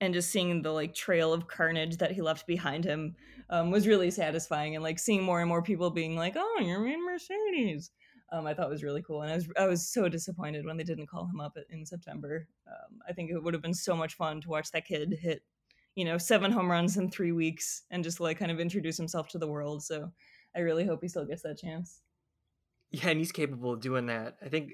[0.00, 3.16] and just seeing the like trail of carnage that he left behind him
[3.50, 7.04] um, was really satisfying and like seeing more and more people being like oh yermin
[7.04, 7.90] mercedes
[8.32, 10.84] um, i thought was really cool and I was, I was so disappointed when they
[10.84, 14.14] didn't call him up in september um, i think it would have been so much
[14.14, 15.42] fun to watch that kid hit
[15.94, 19.28] you know seven home runs in three weeks and just like kind of introduce himself
[19.28, 20.10] to the world so
[20.56, 22.02] i really hope he still gets that chance
[22.90, 24.72] yeah and he's capable of doing that i think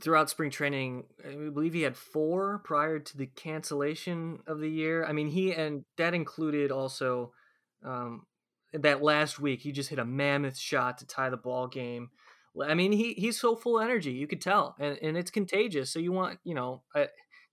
[0.00, 1.04] throughout spring training.
[1.24, 5.04] I believe he had four prior to the cancellation of the year.
[5.04, 7.32] I mean, he and that included also
[7.84, 8.26] um,
[8.72, 9.60] that last week.
[9.60, 12.10] He just hit a mammoth shot to tie the ball game.
[12.64, 14.12] I mean, he he's so full of energy.
[14.12, 15.90] You could tell, and and it's contagious.
[15.90, 17.06] So you want you know uh,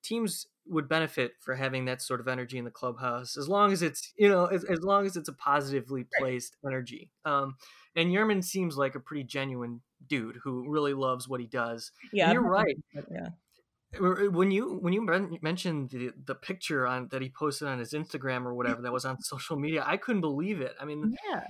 [0.04, 3.82] teams would benefit for having that sort of energy in the clubhouse as long as
[3.82, 7.12] it's you know as, as long as it's a positively placed energy.
[7.26, 7.56] Um,
[7.96, 11.92] and Yermin seems like a pretty genuine dude who really loves what he does.
[12.12, 12.78] Yeah, and you're right.
[13.12, 13.30] Yeah.
[14.00, 15.06] When you when you
[15.42, 19.06] mentioned the the picture on that he posted on his Instagram or whatever that was
[19.06, 20.74] on social media, I couldn't believe it.
[20.82, 21.44] I mean, yeah,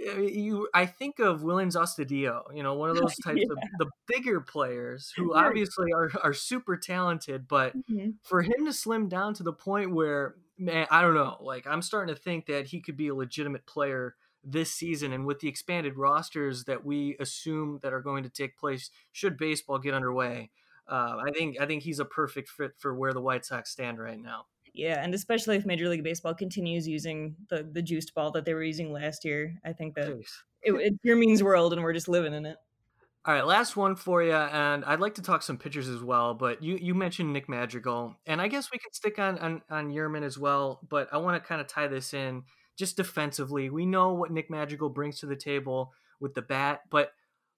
[0.00, 3.52] you I think of Willians Astudillo, you know, one of those types yeah.
[3.52, 8.10] of the bigger players who obviously are are super talented, but mm-hmm.
[8.22, 11.82] for him to slim down to the point where man, I don't know, like I'm
[11.82, 15.48] starting to think that he could be a legitimate player this season and with the
[15.48, 20.50] expanded rosters that we assume that are going to take place should baseball get underway.
[20.88, 23.98] Uh, I think I think he's a perfect fit for where the White Sox stand
[23.98, 24.46] right now.
[24.80, 28.54] Yeah, and especially if Major League Baseball continues using the the juiced ball that they
[28.54, 30.08] were using last year, I think that
[30.62, 32.56] it, it's means world, and we're just living in it.
[33.26, 36.32] All right, last one for you, and I'd like to talk some pitchers as well.
[36.32, 39.90] But you you mentioned Nick Madrigal, and I guess we could stick on on, on
[39.90, 40.80] Yermin as well.
[40.88, 42.44] But I want to kind of tie this in
[42.78, 43.68] just defensively.
[43.68, 47.12] We know what Nick Madrigal brings to the table with the bat, but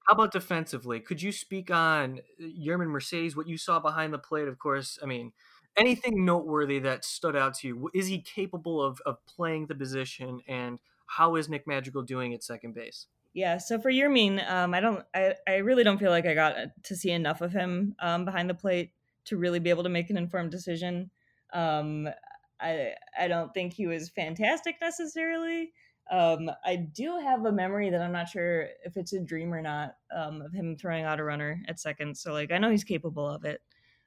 [0.08, 0.98] how about defensively?
[0.98, 4.48] Could you speak on uh, Yermin Mercedes, what you saw behind the plate?
[4.48, 5.32] Of course, I mean,
[5.76, 7.90] anything noteworthy that stood out to you?
[7.94, 12.42] Is he capable of, of playing the position, and how is Nick Madrigal doing at
[12.42, 13.06] second base?
[13.34, 16.54] Yeah, so for Yermin, um, I don't, I, I really don't feel like I got
[16.82, 18.92] to see enough of him um, behind the plate
[19.24, 21.10] to really be able to make an informed decision.
[21.52, 22.08] Um,
[22.60, 25.72] I, I don't think he was fantastic necessarily.
[26.10, 29.62] Um, I do have a memory that I'm not sure if it's a dream or
[29.62, 32.16] not um, of him throwing out a runner at second.
[32.16, 33.62] So like I know he's capable of it,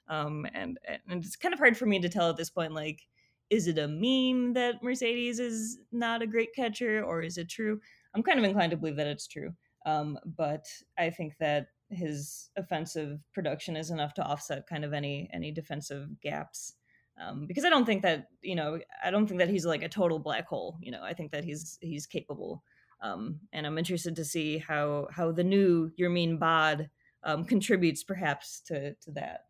[0.08, 2.74] um, and and it's kind of hard for me to tell at this point.
[2.74, 3.02] Like,
[3.50, 7.80] is it a meme that Mercedes is not a great catcher, or is it true?
[8.14, 9.54] I'm kind of inclined to believe that it's true.
[9.86, 10.66] Um, but
[10.98, 16.20] I think that his offensive production is enough to offset kind of any any defensive
[16.22, 16.74] gaps
[17.22, 19.90] um, because I don't think that you know I don't think that he's like a
[19.90, 20.78] total black hole.
[20.82, 22.64] You know, I think that he's he's capable,
[23.02, 26.90] um, and I'm interested to see how how the new Yermin Bod
[27.24, 29.45] um, contributes perhaps to to that.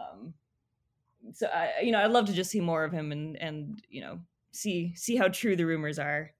[0.00, 0.34] Um,
[1.32, 4.00] so I you know I'd love to just see more of him and and you
[4.00, 4.18] know
[4.52, 6.32] see see how true the rumors are,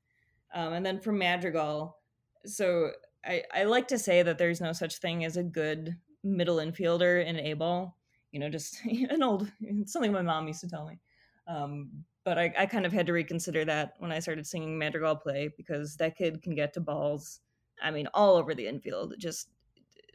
[0.54, 1.98] um, and then from Madrigal,
[2.46, 2.92] so
[3.24, 7.24] I I like to say that there's no such thing as a good middle infielder
[7.24, 7.96] in A ball
[8.32, 9.50] you know, just an old
[9.86, 10.98] something my mom used to tell me.
[11.46, 11.90] Um,
[12.24, 15.50] but I, I kind of had to reconsider that when I started singing Madrigal play
[15.56, 17.40] because that kid can get to balls.
[17.82, 19.14] I mean, all over the infield.
[19.18, 19.48] Just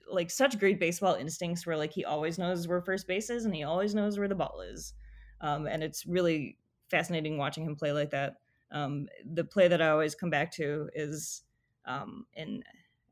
[0.10, 3.56] like such great baseball instincts where like he always knows where first base is and
[3.56, 4.94] he always knows where the ball is.
[5.42, 6.58] Um, and it's really
[6.90, 8.36] fascinating watching him play like that.
[8.72, 11.44] Um, the play that I always come back to is
[11.86, 12.64] um, in,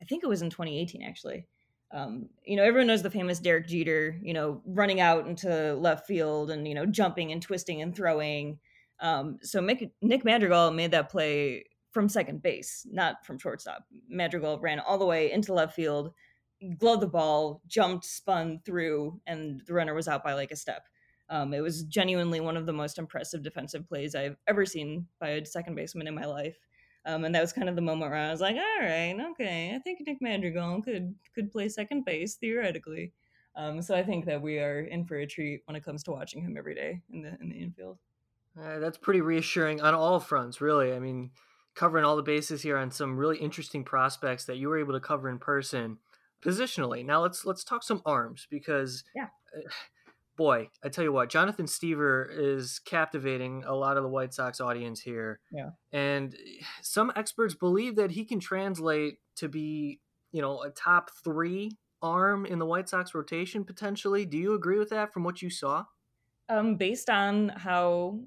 [0.02, 1.48] I think it was in 2018 actually
[1.94, 6.08] um, you know, everyone knows the famous Derek Jeter, you know, running out into left
[6.08, 8.58] field and, you know, jumping and twisting and throwing.
[9.00, 13.86] Um, so Mick, Nick Madrigal made that play from second base, not from shortstop.
[14.10, 16.12] Madrigal ran all the way into left field,
[16.78, 20.84] gloved the ball, jumped, spun through, and the runner was out by like a step.
[21.30, 25.30] Um, it was genuinely one of the most impressive defensive plays I've ever seen by
[25.30, 26.58] a second baseman in my life.
[27.06, 29.74] Um, and that was kind of the moment where I was like, all right, okay,
[29.76, 33.12] I think Nick Madrigal could could play second base theoretically.
[33.56, 36.12] Um, so I think that we are in for a treat when it comes to
[36.12, 37.98] watching him every day in the in the infield.
[38.60, 40.94] Uh, that's pretty reassuring on all fronts, really.
[40.94, 41.32] I mean,
[41.76, 45.00] covering all the bases here on some really interesting prospects that you were able to
[45.00, 45.98] cover in person
[46.44, 47.06] positionally.
[47.06, 49.28] Now let's let's talk some arms because yeah.
[49.56, 49.70] Uh,
[50.36, 54.60] boy, I tell you what, Jonathan Stiever is captivating a lot of the White Sox
[54.60, 55.40] audience here.
[55.52, 55.70] Yeah.
[55.92, 56.36] And
[56.82, 60.00] some experts believe that he can translate to be,
[60.32, 64.26] you know, a top three arm in the White Sox rotation potentially.
[64.26, 65.86] Do you agree with that from what you saw?
[66.50, 68.20] Um, based on how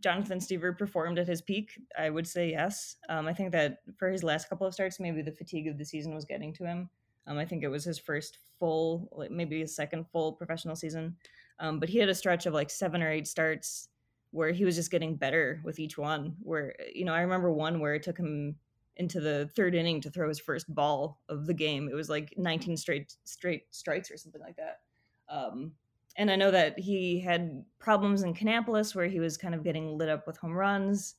[0.00, 2.96] Jonathan Stiever performed at his peak, I would say yes.
[3.08, 5.84] Um, I think that for his last couple of starts, maybe the fatigue of the
[5.84, 6.88] season was getting to him.
[7.28, 11.14] Um, I think it was his first full, maybe his second full professional season.
[11.60, 13.88] Um, but he had a stretch of like seven or eight starts
[14.30, 16.34] where he was just getting better with each one.
[16.42, 18.56] Where you know, I remember one where it took him
[18.96, 21.88] into the third inning to throw his first ball of the game.
[21.88, 24.80] It was like 19 straight straight strikes or something like that.
[25.28, 25.72] Um,
[26.16, 29.96] and I know that he had problems in Kannapolis where he was kind of getting
[29.96, 31.14] lit up with home runs.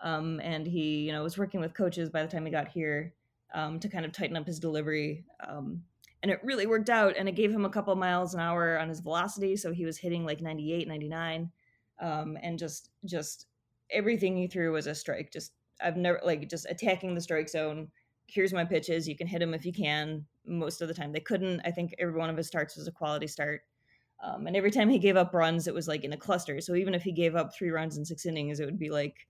[0.00, 3.14] Um, and he, you know, was working with coaches by the time he got here
[3.52, 5.24] um, to kind of tighten up his delivery.
[5.46, 5.82] Um,
[6.24, 8.88] and it really worked out and it gave him a couple miles an hour on
[8.88, 11.50] his velocity so he was hitting like 98 99
[12.00, 13.46] um, and just just
[13.90, 15.52] everything he threw was a strike just
[15.82, 17.88] i've never like just attacking the strike zone
[18.26, 21.20] here's my pitches you can hit them if you can most of the time they
[21.20, 23.60] couldn't i think every one of his starts was a quality start
[24.24, 26.74] um, and every time he gave up runs it was like in a cluster so
[26.74, 29.26] even if he gave up three runs in six innings it would be like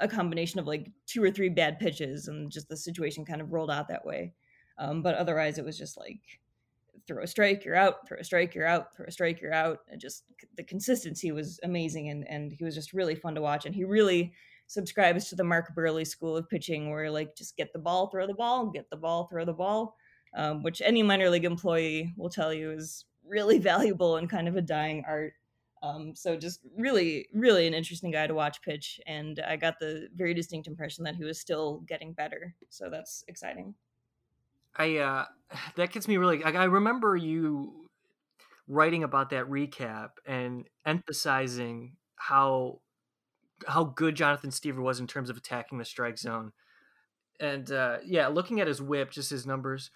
[0.00, 3.52] a combination of like two or three bad pitches and just the situation kind of
[3.52, 4.32] rolled out that way
[4.78, 6.20] um, but otherwise, it was just like
[7.06, 9.80] throw a strike, you're out, throw a strike, you're out, throw a strike, you're out.
[9.88, 10.24] And just
[10.56, 12.10] the consistency was amazing.
[12.10, 13.66] And, and he was just really fun to watch.
[13.66, 14.32] And he really
[14.68, 18.26] subscribes to the Mark Buehrle school of pitching, where like just get the ball, throw
[18.26, 19.96] the ball, get the ball, throw the ball,
[20.36, 24.56] um, which any minor league employee will tell you is really valuable and kind of
[24.56, 25.32] a dying art.
[25.82, 30.08] Um, so just really, really an interesting guy to watch pitch, and I got the
[30.14, 32.54] very distinct impression that he was still getting better.
[32.68, 33.74] So that's exciting.
[34.76, 35.24] I uh,
[35.76, 36.42] that gets me really.
[36.42, 37.88] I, I remember you
[38.66, 42.80] writing about that recap and emphasizing how
[43.66, 46.52] how good Jonathan Stiever was in terms of attacking the strike zone.
[47.40, 49.90] And uh, yeah, looking at his whip, just his numbers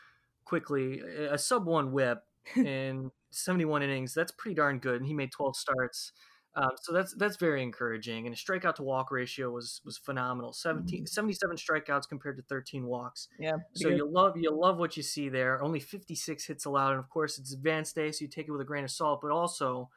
[0.45, 2.23] quickly, a sub one whip
[2.57, 4.15] in 71 innings.
[4.15, 4.97] That's pretty darn good.
[4.97, 6.13] And he made 12 starts.
[6.55, 8.27] Um, so that's that's very encouraging.
[8.27, 10.53] And his strikeout to walk ratio was was phenomenal.
[10.53, 11.07] 17, mm-hmm.
[11.07, 13.29] 77 strikeouts compared to 13 walks.
[13.39, 13.57] Yeah.
[13.75, 15.63] So you love you love what you see there.
[15.63, 18.61] Only 56 hits allowed, and of course it's Advanced A, so you take it with
[18.61, 19.21] a grain of salt.
[19.23, 19.89] But also,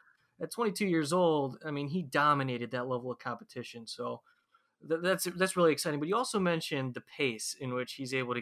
[0.41, 3.85] at 22 years old, I mean, he dominated that level of competition.
[3.85, 4.21] So
[4.87, 5.99] th- that's that's really exciting.
[5.99, 8.41] But you also mentioned the pace in which he's able to,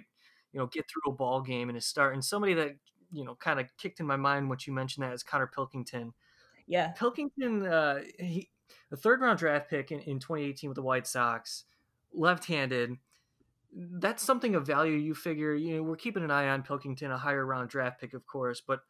[0.51, 2.13] you know, get through a ball game in his start.
[2.13, 2.75] And somebody that
[3.13, 6.13] you know kind of kicked in my mind once you mentioned that is Konnor Pilkington.
[6.67, 8.49] Yeah, Pilkington, uh, he
[8.91, 11.65] a third round draft pick in, in 2018 with the White Sox,
[12.13, 12.97] left handed.
[13.75, 14.93] That's something of value.
[14.93, 18.13] You figure, you know, we're keeping an eye on Pilkington, a higher round draft pick,
[18.13, 18.81] of course, but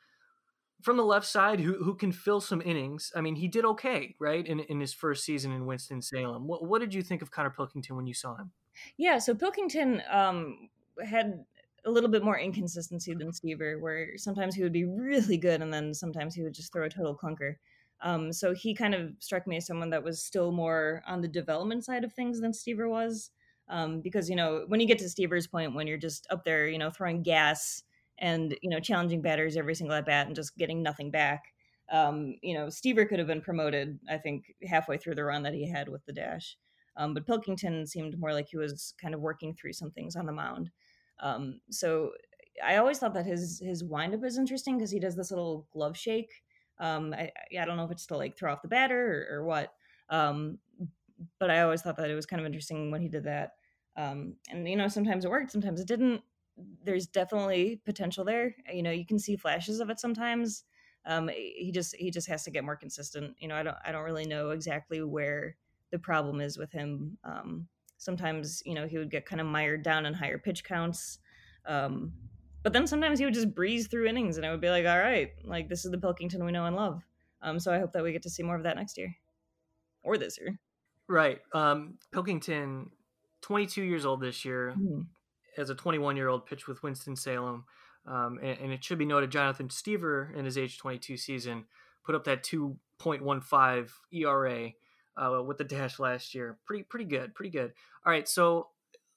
[0.81, 3.11] from the left side who, who can fill some innings.
[3.15, 6.45] I mean, he did okay, right, in, in his first season in Winston Salem.
[6.45, 8.51] What, what did you think of Konnor Pilkington when you saw him?
[8.97, 10.69] Yeah, so Pilkington um,
[11.05, 11.45] had
[11.85, 15.73] a little bit more inconsistency than Stiever, where sometimes he would be really good and
[15.73, 17.55] then sometimes he would just throw a total clunker.
[18.01, 21.27] Um, so he kind of struck me as someone that was still more on the
[21.27, 23.31] development side of things than Stiever was.
[23.69, 26.67] Um, because, you know, when you get to Stiever's point, when you're just up there,
[26.67, 27.83] you know, throwing gas
[28.17, 31.43] and, you know, challenging batters every single at bat and just getting nothing back,
[31.91, 35.53] um, you know, Stiever could have been promoted, I think, halfway through the run that
[35.53, 36.57] he had with the dash.
[36.97, 40.25] Um, but Pilkington seemed more like he was kind of working through some things on
[40.25, 40.69] the mound.
[41.19, 42.11] Um, so
[42.63, 45.97] I always thought that his his windup is interesting because he does this little glove
[45.97, 46.43] shake.
[46.79, 49.43] Um, I, I don't know if it's to like throw off the batter or, or
[49.45, 49.73] what,
[50.09, 50.59] um,
[51.39, 53.53] but I always thought that it was kind of interesting when he did that.
[53.95, 56.21] Um, and you know, sometimes it worked, sometimes it didn't.
[56.83, 58.55] There's definitely potential there.
[58.71, 60.63] You know, you can see flashes of it sometimes.
[61.05, 63.35] Um, he just he just has to get more consistent.
[63.39, 65.57] You know, I don't I don't really know exactly where
[65.91, 67.17] the problem is with him.
[67.23, 71.19] Um, sometimes you know he would get kind of mired down in higher pitch counts
[71.65, 72.11] um,
[72.61, 74.99] but then sometimes he would just breeze through innings and i would be like all
[74.99, 77.01] right like this is the pilkington we know and love
[77.41, 79.13] um, so i hope that we get to see more of that next year
[80.03, 80.59] or this year
[81.07, 82.89] right um, pilkington
[83.41, 85.01] 22 years old this year mm-hmm.
[85.57, 87.65] as a 21 year old pitched with winston-salem
[88.05, 91.65] um, and, and, it should be noted jonathan stiever in his age 22 season
[92.03, 94.73] put up that 2.15 era
[95.17, 96.57] uh, with the dash last year.
[96.65, 97.73] Pretty pretty good, pretty good.
[98.05, 98.69] All right, so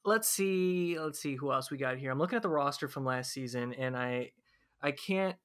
[0.04, 2.10] let's see let's see who else we got here.
[2.10, 4.32] I'm looking at the roster from last season, and I
[4.80, 5.36] I can't.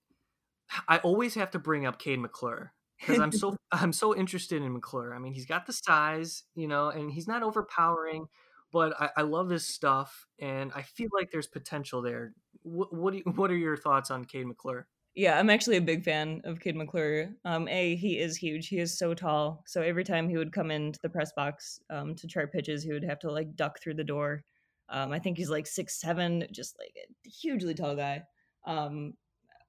[0.87, 4.73] I always have to bring up Kade McClure because I'm so I'm so interested in
[4.73, 5.13] McClure.
[5.13, 8.27] I mean, he's got the size, you know, and he's not overpowering,
[8.71, 12.33] but I, I love his stuff, and I feel like there's potential there.
[12.63, 14.87] What what, you, what are your thoughts on Kade McClure?
[15.15, 17.29] Yeah, I'm actually a big fan of Kade McClure.
[17.43, 18.69] Um, a, he is huge.
[18.69, 19.61] He is so tall.
[19.67, 22.93] So every time he would come into the press box um, to chart pitches, he
[22.93, 24.43] would have to like duck through the door.
[24.87, 28.23] Um, I think he's like six seven, just like a hugely tall guy.
[28.65, 29.13] Um,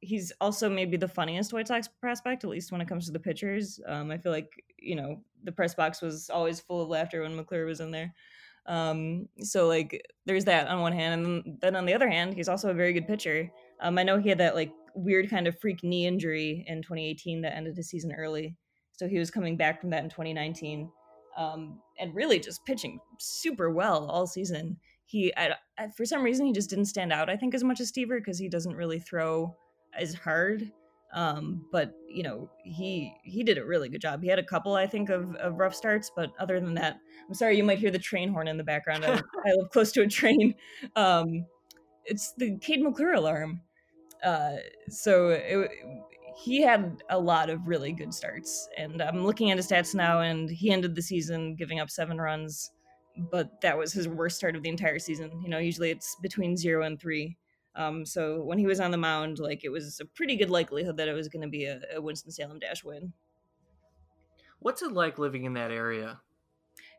[0.01, 3.21] he's also maybe the funniest White Sox prospect, at least when it comes to the
[3.21, 3.81] pitchers.
[3.87, 7.35] Um, I feel like you know the press box was always full of laughter when
[7.35, 8.15] McClure was in there.
[8.67, 12.49] Um, so like there's that on one hand, and then on the other hand, he's
[12.49, 13.51] also a very good pitcher.
[13.81, 17.43] Um, I know he had that like weird kind of freak knee injury in 2018
[17.43, 18.57] that ended his season early.
[18.93, 20.91] So he was coming back from that in 2019
[21.37, 24.77] um, and really just pitching super well all season.
[25.07, 27.81] He, I, I, for some reason, he just didn't stand out, I think, as much
[27.81, 29.57] as Stiever because he doesn't really throw
[29.99, 30.71] as hard.
[31.13, 34.23] Um, but you know, he he did a really good job.
[34.23, 37.35] He had a couple, I think, of, of rough starts, but other than that, I'm
[37.35, 39.05] sorry, you might hear the train horn in the background.
[39.05, 40.55] I, I live close to a train.
[40.97, 41.45] Um,
[42.05, 43.61] it's the Kade McClure alarm.
[44.23, 44.57] Uh,
[44.89, 45.71] so it,
[46.37, 48.69] he had a lot of really good starts.
[48.77, 52.19] And I'm looking at his stats now, and he ended the season giving up seven
[52.19, 52.71] runs,
[53.31, 55.31] but that was his worst start of the entire season.
[55.43, 57.37] You know, usually it's between zero and three.
[57.75, 60.97] Um, so when he was on the mound, like it was a pretty good likelihood
[60.99, 63.13] that it was going to be a, a Winston Salem Dash win.
[64.59, 66.21] What's it like living in that area?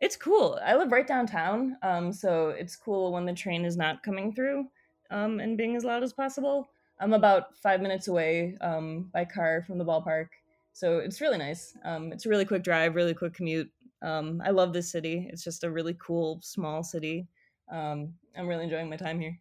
[0.01, 0.59] It's cool.
[0.65, 4.67] I live right downtown, um, so it's cool when the train is not coming through
[5.11, 6.69] um, and being as loud as possible.
[6.99, 10.27] I'm about five minutes away um, by car from the ballpark,
[10.73, 11.75] so it's really nice.
[11.83, 13.69] Um, it's a really quick drive, really quick commute.
[14.01, 15.27] Um, I love this city.
[15.31, 17.27] It's just a really cool small city.
[17.71, 19.39] Um, I'm really enjoying my time here.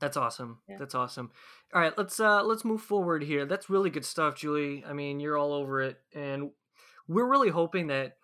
[0.00, 0.58] That's awesome.
[0.68, 0.76] Yeah.
[0.78, 1.30] That's awesome.
[1.72, 3.46] All right, let's uh let's move forward here.
[3.46, 4.84] That's really good stuff, Julie.
[4.86, 6.50] I mean, you're all over it and
[7.08, 8.16] we're really hoping that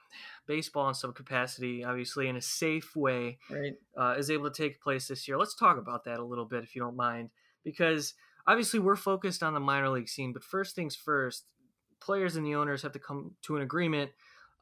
[0.47, 3.75] baseball in some capacity, obviously in a safe way, right.
[3.97, 5.39] uh, is able to take place this year.
[5.39, 7.31] Let's talk about that a little bit, if you don't mind,
[7.65, 8.15] because
[8.47, 10.33] obviously we're focused on the minor league scene.
[10.33, 11.45] But first things first,
[12.01, 14.11] players and the owners have to come to an agreement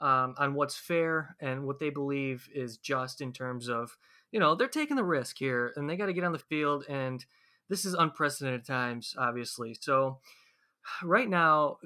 [0.01, 3.97] um, on what's fair and what they believe is just in terms of,
[4.31, 6.85] you know, they're taking the risk here and they got to get on the field.
[6.89, 7.24] And
[7.68, 9.76] this is unprecedented times, obviously.
[9.81, 10.18] So
[11.03, 11.79] right now,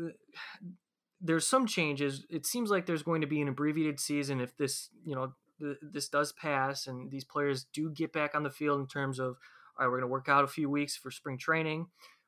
[1.23, 2.25] there's some changes.
[2.29, 5.79] It seems like there's going to be an abbreviated season if this, you know, th-
[5.81, 9.37] this does pass and these players do get back on the field in terms of,
[9.79, 11.87] all right, we're going to work out a few weeks for spring training.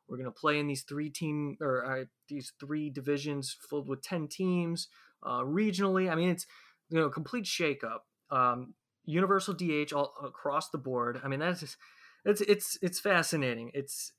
[0.09, 4.03] We're going to play in these three team or uh, these three divisions filled with
[4.03, 4.89] 10 teams
[5.25, 6.11] uh, regionally.
[6.11, 6.47] I mean, it's,
[6.91, 8.01] you know, complete shakeup.
[8.31, 8.75] Um,
[9.05, 11.21] universal DH all across the board.
[11.25, 11.77] I mean, that's just,
[12.25, 13.71] it's, it's, it's fascinating.
[13.75, 14.13] It's,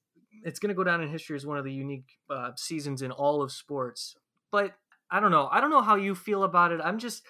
[0.43, 3.11] it's going to go down in history as one of the unique uh, seasons in
[3.11, 4.15] all of sports
[4.55, 4.73] but
[5.11, 5.49] I don't know.
[5.51, 6.79] I don't know how you feel about it.
[6.81, 7.23] I'm just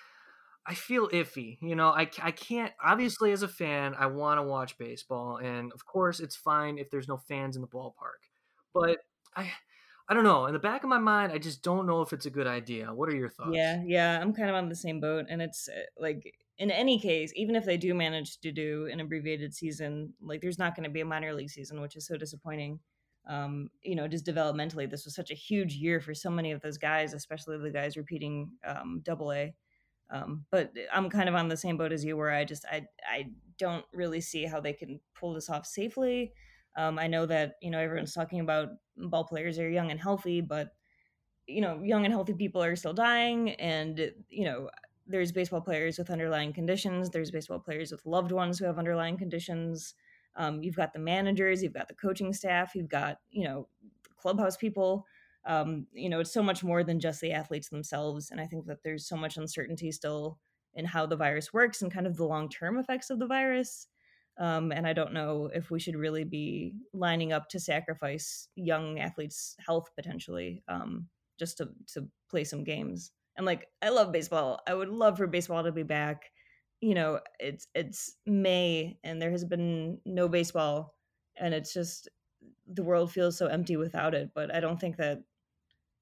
[0.63, 1.57] I feel iffy.
[1.59, 5.73] You know, I, I can't obviously as a fan, I want to watch baseball and
[5.73, 8.21] of course it's fine if there's no fans in the ballpark.
[8.75, 8.99] But
[9.35, 9.51] I
[10.07, 10.45] I don't know.
[10.45, 12.93] In the back of my mind, I just don't know if it's a good idea.
[12.93, 13.55] What are your thoughts?
[13.55, 16.99] Yeah, yeah, I'm kind of on the same boat and it's uh, like in any
[16.99, 20.83] case, even if they do manage to do an abbreviated season, like there's not going
[20.83, 22.79] to be a minor league season, which is so disappointing
[23.27, 26.61] um, you know, just developmentally, this was such a huge year for so many of
[26.61, 29.53] those guys, especially the guys repeating um, Double A.
[30.11, 32.85] Um, but I'm kind of on the same boat as you, where I just I
[33.09, 36.33] I don't really see how they can pull this off safely.
[36.77, 40.41] Um, I know that you know everyone's talking about ball players are young and healthy,
[40.41, 40.69] but
[41.47, 44.69] you know, young and healthy people are still dying, and you know,
[45.07, 47.09] there's baseball players with underlying conditions.
[47.09, 49.93] There's baseball players with loved ones who have underlying conditions.
[50.37, 53.67] Um, you've got the managers, you've got the coaching staff, you've got you know
[54.17, 55.05] clubhouse people.
[55.45, 58.65] Um, you know, it's so much more than just the athletes themselves, and I think
[58.65, 60.39] that there's so much uncertainty still
[60.73, 63.87] in how the virus works and kind of the long term effects of the virus.
[64.37, 68.99] Um, and I don't know if we should really be lining up to sacrifice young
[68.99, 71.07] athletes' health potentially um,
[71.39, 73.11] just to to play some games.
[73.37, 74.61] And like, I love baseball.
[74.67, 76.31] I would love for baseball to be back
[76.85, 80.93] you know it's it's may and there has been no baseball
[81.35, 82.07] and it's just
[82.67, 85.23] the world feels so empty without it but i don't think that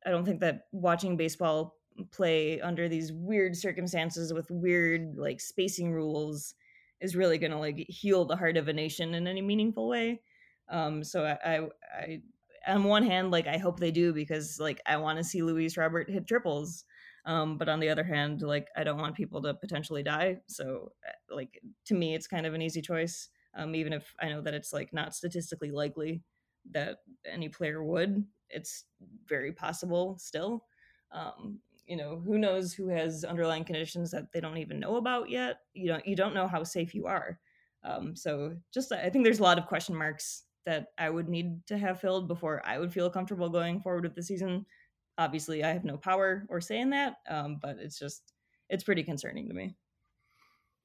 [0.05, 1.77] i don't think that watching baseball
[2.11, 6.53] play under these weird circumstances with weird like spacing rules
[6.99, 10.21] is really going to like heal the heart of a nation in any meaningful way.
[10.69, 11.67] Um so i i,
[11.97, 12.21] I
[12.67, 15.77] on one hand like i hope they do because like i want to see luis
[15.77, 16.85] robert hit triples
[17.25, 20.39] um, but on the other hand, like I don't want people to potentially die.
[20.47, 23.29] So uh, like to me, it's kind of an easy choice.
[23.55, 26.23] Um, even if I know that it's like not statistically likely
[26.71, 28.85] that any player would, it's
[29.27, 30.65] very possible still.
[31.11, 35.29] Um, you know, who knows who has underlying conditions that they don't even know about
[35.29, 35.59] yet.
[35.73, 37.39] You don't you don't know how safe you are.
[37.83, 41.65] Um, so just I think there's a lot of question marks that I would need
[41.67, 44.65] to have filled before I would feel comfortable going forward with the season
[45.17, 48.33] obviously i have no power or say in that um, but it's just
[48.69, 49.75] it's pretty concerning to me.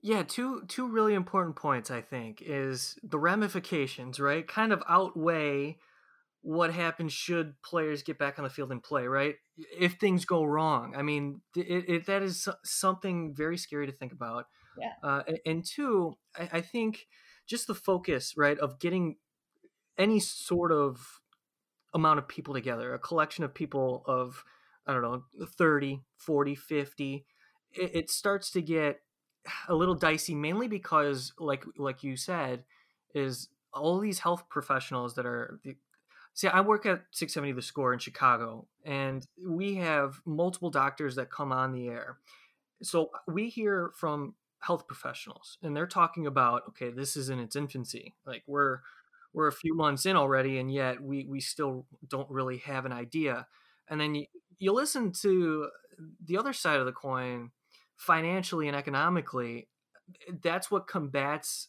[0.02, 4.46] Yeah two two really important points i think is the ramifications right?
[4.46, 5.78] Kind of outweigh
[6.42, 9.34] what happens should players get back on the field and play right?
[9.56, 10.94] If things go wrong.
[10.96, 14.46] I mean it, it, that is something very scary to think about.
[14.78, 14.92] Yeah.
[15.02, 17.06] Uh, and two I, I think
[17.46, 19.16] just the focus right of getting
[19.98, 21.20] any sort of
[21.94, 24.44] amount of people together, a collection of people of,
[24.86, 27.24] I don't know, 30, 40, 50,
[27.72, 29.00] it, it starts to get
[29.68, 32.64] a little dicey, mainly because, like, like you said,
[33.14, 35.60] is all these health professionals that are
[36.32, 41.30] see i work at 670 the score in chicago and we have multiple doctors that
[41.30, 42.18] come on the air.
[42.82, 47.54] So we hear from health professionals and they're talking about okay this is in its
[47.54, 48.80] infancy like we're
[49.38, 52.92] we're a few months in already and yet we we still don't really have an
[52.92, 53.46] idea.
[53.88, 54.26] And then you,
[54.58, 55.68] you listen to
[56.24, 57.52] the other side of the coin
[57.96, 59.68] financially and economically
[60.42, 61.68] that's what combats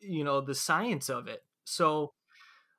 [0.00, 1.42] you know the science of it.
[1.64, 2.14] So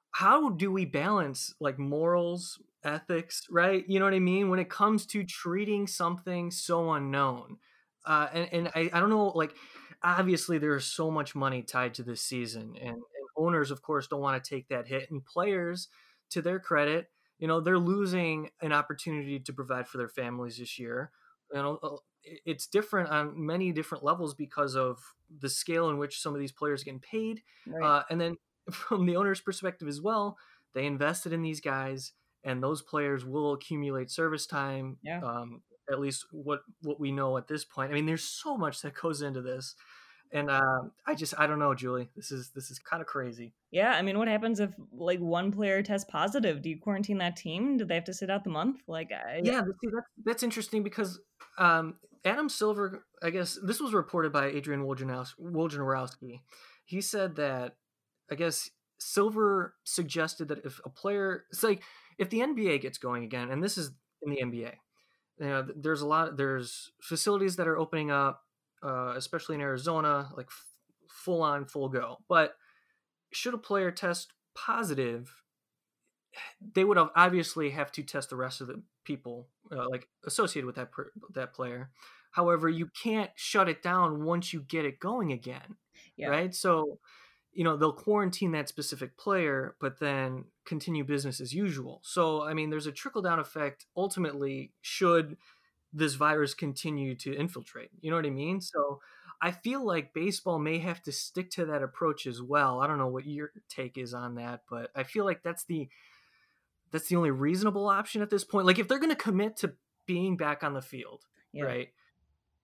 [0.10, 3.84] how do we balance like morals ethics right?
[3.88, 4.50] You know what i mean?
[4.50, 7.58] When it comes to treating something so unknown
[8.08, 9.54] uh, and, and I, I don't know like
[10.02, 12.98] obviously there's so much money tied to this season and
[13.38, 15.88] owners, of course, don't want to take that hit, and players,
[16.32, 20.80] to their credit, you know, they're losing an opportunity to provide for their families this
[20.80, 21.12] year.
[21.54, 21.96] You know, uh,
[22.46, 25.00] it's different on many different levels because of
[25.40, 27.84] the scale in which some of these players are getting paid, Right.
[27.84, 28.38] uh, and then
[28.72, 30.38] from the owner's perspective as well,
[30.74, 32.14] they invested in these guys,
[32.44, 34.98] and those players will accumulate service time.
[35.04, 35.22] Yeah.
[35.22, 35.62] Um,
[35.92, 37.92] at least what what we know at this point.
[37.92, 39.76] I mean, there's so much that goes into this,
[40.32, 42.10] and uh, I just I don't know, Julie.
[42.16, 43.54] This is this is kind of crazy.
[43.72, 46.62] yeah, I mean, what happens if like one player tests positive?
[46.62, 47.78] Do you quarantine that team?
[47.78, 48.82] Do they have to sit out the month?
[48.88, 51.20] Like, I, Yeah, see, that's, that's interesting because
[51.58, 51.96] um,
[52.26, 54.82] Adam Silver, I guess this was reported by Adrian.
[54.82, 56.42] Wojnarowski.
[56.86, 57.76] He said that,
[58.32, 61.82] I guess Silver suggested that if a player, it's like
[62.18, 63.92] if the NBA gets going again, and this is
[64.24, 64.74] in the NBA,
[65.40, 68.45] you know, there's a lot, there's facilities that are opening up,
[68.86, 70.66] uh, especially in Arizona, like f-
[71.10, 72.18] full on, full go.
[72.30, 72.56] But
[73.32, 75.34] should a player test positive,
[76.74, 80.66] they would have obviously have to test the rest of the people uh, like associated
[80.66, 81.90] with that per, that player.
[82.32, 85.78] However, you can't shut it down once you get it going again,
[86.18, 86.28] Yeah.
[86.28, 86.54] right?
[86.54, 87.00] So,
[87.54, 92.02] you know, they'll quarantine that specific player, but then continue business as usual.
[92.04, 95.38] So, I mean, there's a trickle down effect ultimately should
[95.96, 97.90] this virus continue to infiltrate.
[98.02, 98.62] You know what I mean?
[98.62, 99.00] So,
[99.42, 102.80] I feel like baseball may have to stick to that approach as well.
[102.80, 105.90] I don't know what your take is on that, but I feel like that's the
[106.92, 108.66] that's the only reasonable option at this point.
[108.66, 109.74] Like if they're going to commit to
[110.06, 111.64] being back on the field, Yeah.
[111.66, 111.90] right?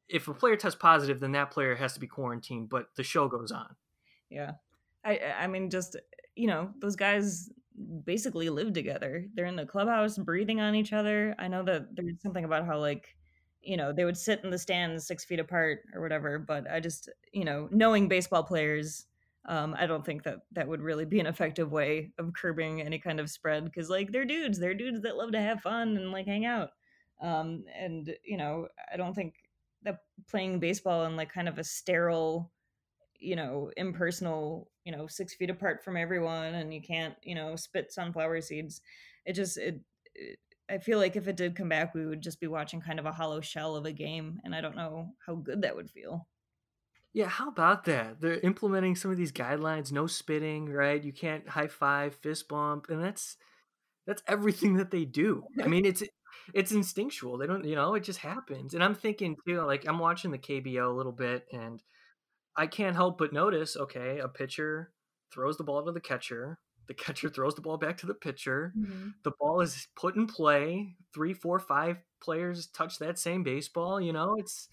[0.07, 3.27] If a player tests positive, then that player has to be quarantined, but the show
[3.27, 3.75] goes on.
[4.29, 4.53] Yeah.
[5.03, 5.95] I I mean just
[6.36, 7.49] you know, those guys
[8.05, 9.25] basically live together.
[9.34, 11.36] They're in the clubhouse breathing on each other.
[11.38, 13.15] I know that there's something about how like
[13.62, 16.80] you know, they would sit in the stands six feet apart or whatever, but I
[16.80, 19.05] just, you know, knowing baseball players,
[19.45, 22.99] um, I don't think that that would really be an effective way of curbing any
[22.99, 24.59] kind of spread because, like, they're dudes.
[24.59, 26.72] They're dudes that love to have fun and, like, hang out.
[27.20, 29.36] Um, and, you know, I don't think
[29.84, 32.51] that playing baseball in, like, kind of a sterile,
[33.20, 37.55] you know, impersonal, you know, six feet apart from everyone, and you can't, you know,
[37.55, 38.82] spit sunflower seeds.
[39.26, 39.82] It just it,
[40.16, 40.39] it.
[40.70, 43.05] I feel like if it did come back, we would just be watching kind of
[43.05, 46.28] a hollow shell of a game, and I don't know how good that would feel.
[47.14, 48.22] Yeah, how about that?
[48.22, 51.03] They're implementing some of these guidelines, no spitting, right?
[51.03, 53.36] You can't high five, fist bump, and that's
[54.07, 55.43] that's everything that they do.
[55.62, 56.03] I mean, it's
[56.53, 57.38] it's instinctual.
[57.38, 58.74] They don't, you know, it just happens.
[58.74, 61.84] And I'm thinking too, like I'm watching the KBO a little bit, and
[62.55, 63.76] I can't help but notice.
[63.76, 64.93] Okay, a pitcher
[65.34, 66.59] throws the ball to the catcher.
[66.91, 68.73] The catcher throws the ball back to the pitcher.
[69.23, 70.97] The ball is put in play.
[71.13, 74.01] Three, four, five players touch that same baseball.
[74.01, 74.67] You know, it's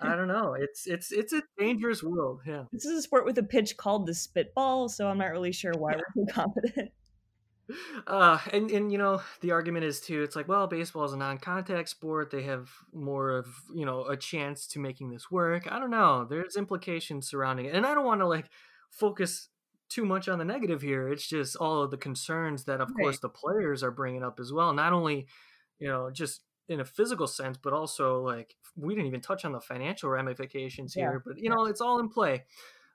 [0.00, 0.56] I don't know.
[0.58, 2.40] It's it's it's a dangerous world.
[2.46, 2.64] Yeah.
[2.72, 5.74] This is a sport with a pitch called the spitball, so I'm not really sure
[5.76, 6.90] why we're so confident.
[8.06, 10.22] Uh, and and you know the argument is too.
[10.22, 12.30] It's like, well, baseball is a non-contact sport.
[12.30, 15.70] They have more of you know a chance to making this work.
[15.70, 16.24] I don't know.
[16.24, 18.46] There's implications surrounding it, and I don't want to like
[18.90, 19.50] focus
[19.88, 21.08] too much on the negative here.
[21.08, 24.52] It's just all of the concerns that, of course, the players are bringing up as
[24.52, 24.72] well.
[24.72, 25.26] Not only
[25.78, 29.52] you know just in a physical sense, but also like we didn't even touch on
[29.52, 31.22] the financial ramifications Yeah, here.
[31.24, 32.44] But you know, it's all in play.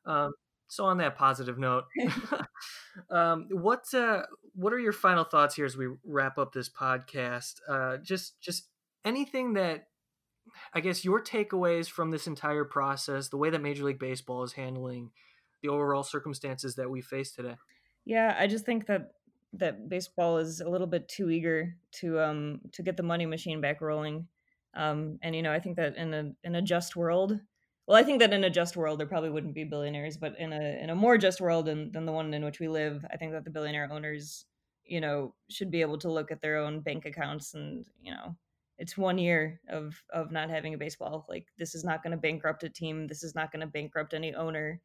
[0.05, 0.33] Um,
[0.67, 1.85] so on that positive note,
[3.09, 4.23] um, what uh,
[4.53, 7.55] what are your final thoughts here as we wrap up this podcast?
[7.67, 8.67] Uh, just just
[9.03, 9.87] anything that
[10.73, 14.53] I guess your takeaways from this entire process, the way that Major League Baseball is
[14.53, 15.11] handling
[15.61, 17.55] the overall circumstances that we face today.
[18.05, 19.13] Yeah, I just think that
[19.53, 23.61] that baseball is a little bit too eager to um to get the money machine
[23.61, 24.27] back rolling.
[24.73, 27.39] Um and you know, I think that in a in a just world,
[27.87, 30.53] well, I think that in a just world there probably wouldn't be billionaires, but in
[30.53, 33.17] a in a more just world than, than the one in which we live, I
[33.17, 34.45] think that the billionaire owners,
[34.85, 38.35] you know, should be able to look at their own bank accounts and, you know,
[38.77, 41.25] it's one year of of not having a baseball.
[41.29, 43.07] Like this is not going to bankrupt a team.
[43.07, 44.79] This is not going to bankrupt any owner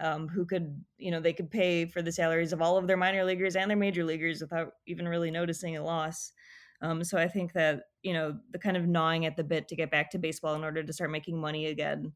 [0.00, 2.96] um, who could, you know, they could pay for the salaries of all of their
[2.96, 6.32] minor leaguers and their major leaguers without even really noticing a loss.
[6.80, 9.76] Um, so I think that, you know, the kind of gnawing at the bit to
[9.76, 12.12] get back to baseball in order to start making money again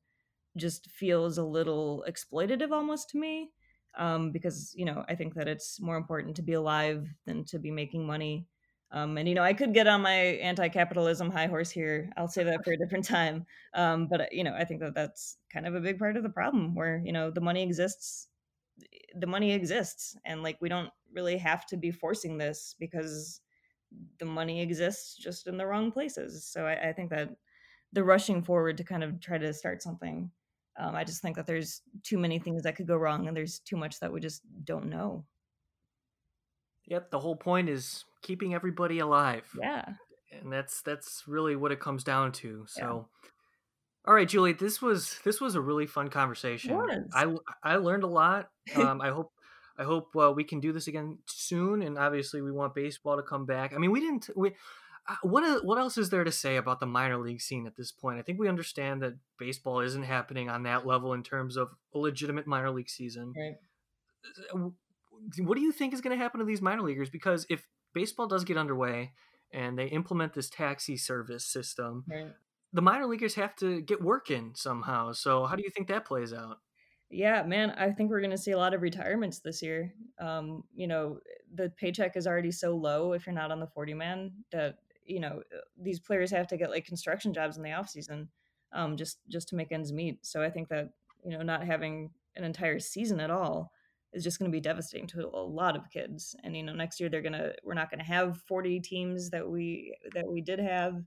[0.56, 3.50] just feels a little exploitative almost to me.
[3.98, 7.58] Um, because, you know, I think that it's more important to be alive than to
[7.58, 8.46] be making money.
[8.92, 12.10] Um, and you know, I could get on my anti-capitalism high horse here.
[12.16, 13.44] I'll say that for a different time.
[13.74, 16.28] Um, but you know, I think that that's kind of a big part of the
[16.30, 18.28] problem, where you know the money exists,
[19.14, 23.40] the money exists, and like we don't really have to be forcing this because
[24.18, 26.44] the money exists just in the wrong places.
[26.46, 27.30] So I, I think that
[27.92, 30.30] the rushing forward to kind of try to start something,
[30.78, 33.58] um, I just think that there's too many things that could go wrong, and there's
[33.60, 35.24] too much that we just don't know.
[36.86, 39.44] Yep, the whole point is keeping everybody alive.
[39.60, 39.84] Yeah.
[40.32, 42.64] and that's that's really what it comes down to.
[42.68, 43.08] So
[44.06, 46.72] All right, Julie, this was this was a really fun conversation.
[47.14, 47.26] I
[47.62, 48.50] I learned a lot.
[48.74, 49.30] Um, I hope
[49.78, 51.82] I hope uh, we can do this again soon.
[51.82, 53.72] And obviously, we want baseball to come back.
[53.72, 54.54] I mean, we didn't we.
[55.08, 57.92] Uh, what what else is there to say about the minor league scene at this
[57.92, 58.18] point?
[58.18, 61.98] I think we understand that baseball isn't happening on that level in terms of a
[61.98, 63.32] legitimate minor league season.
[63.36, 63.54] Right.
[65.38, 67.10] What do you think is going to happen to these minor leaguers?
[67.10, 69.12] Because if baseball does get underway
[69.52, 72.32] and they implement this taxi service system, right.
[72.72, 75.12] the minor leaguers have to get working somehow.
[75.12, 76.58] So how do you think that plays out?
[77.08, 79.92] Yeah, man, I think we're going to see a lot of retirements this year.
[80.20, 81.20] Um, you know,
[81.54, 85.20] the paycheck is already so low if you're not on the 40 man that you
[85.20, 88.28] know uh, these players have to get like construction jobs in the off season
[88.72, 90.24] um, just just to make ends meet.
[90.26, 90.90] So I think that
[91.24, 93.72] you know not having an entire season at all
[94.12, 96.34] is just going to be devastating to a lot of kids.
[96.42, 99.48] And you know next year they're gonna we're not going to have 40 teams that
[99.48, 101.02] we that we did have.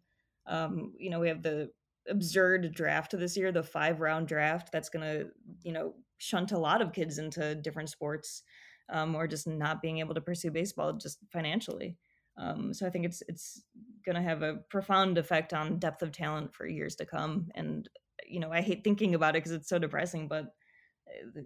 [0.47, 1.69] Um, you know we have the
[2.09, 5.27] absurd draft this year, the five round draft that's going to
[5.63, 8.43] you know shunt a lot of kids into different sports
[8.91, 11.97] um, or just not being able to pursue baseball just financially.
[12.37, 13.63] Um, so I think it's it's
[14.05, 17.49] going to have a profound effect on depth of talent for years to come.
[17.55, 17.87] And
[18.27, 20.53] you know, I hate thinking about it because it's so depressing, but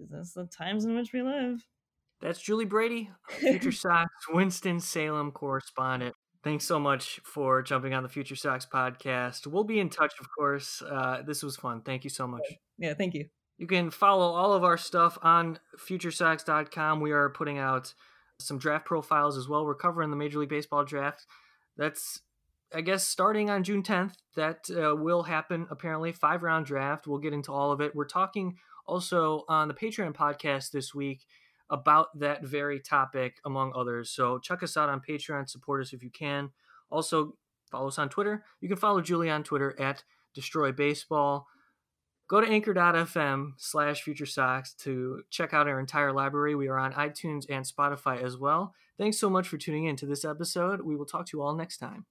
[0.10, 1.66] that's the times in which we live.
[2.22, 6.16] That's Julie Brady, Future Sox Winston Salem correspondent.
[6.44, 9.48] Thanks so much for jumping on the Future Sox podcast.
[9.48, 10.82] We'll be in touch, of course.
[10.82, 11.82] Uh, this was fun.
[11.82, 12.44] Thank you so much.
[12.78, 13.28] Yeah, thank you.
[13.58, 17.00] You can follow all of our stuff on futuresox.com.
[17.00, 17.94] We are putting out
[18.40, 19.66] some draft profiles as well.
[19.66, 21.26] We're covering the Major League Baseball draft.
[21.78, 22.22] That's,
[22.74, 24.16] I guess, starting on June 10th.
[24.36, 26.12] That uh, will happen, apparently.
[26.12, 27.08] Five round draft.
[27.08, 27.96] We'll get into all of it.
[27.96, 31.26] We're talking also on the Patreon podcast this week
[31.70, 34.12] about that very topic, among others.
[34.12, 35.50] So check us out on Patreon.
[35.50, 36.52] Support us if you can.
[36.90, 37.36] Also,
[37.72, 38.44] follow us on Twitter.
[38.62, 40.04] You can follow Julie on Twitter at
[40.36, 41.48] Destroy Baseball.
[42.28, 46.56] Go to anchor.fm slash future sox to check out our entire library.
[46.56, 48.74] We are on iTunes and Spotify as well.
[48.98, 50.82] Thanks so much for tuning in to this episode.
[50.82, 52.06] We will talk to you all next time.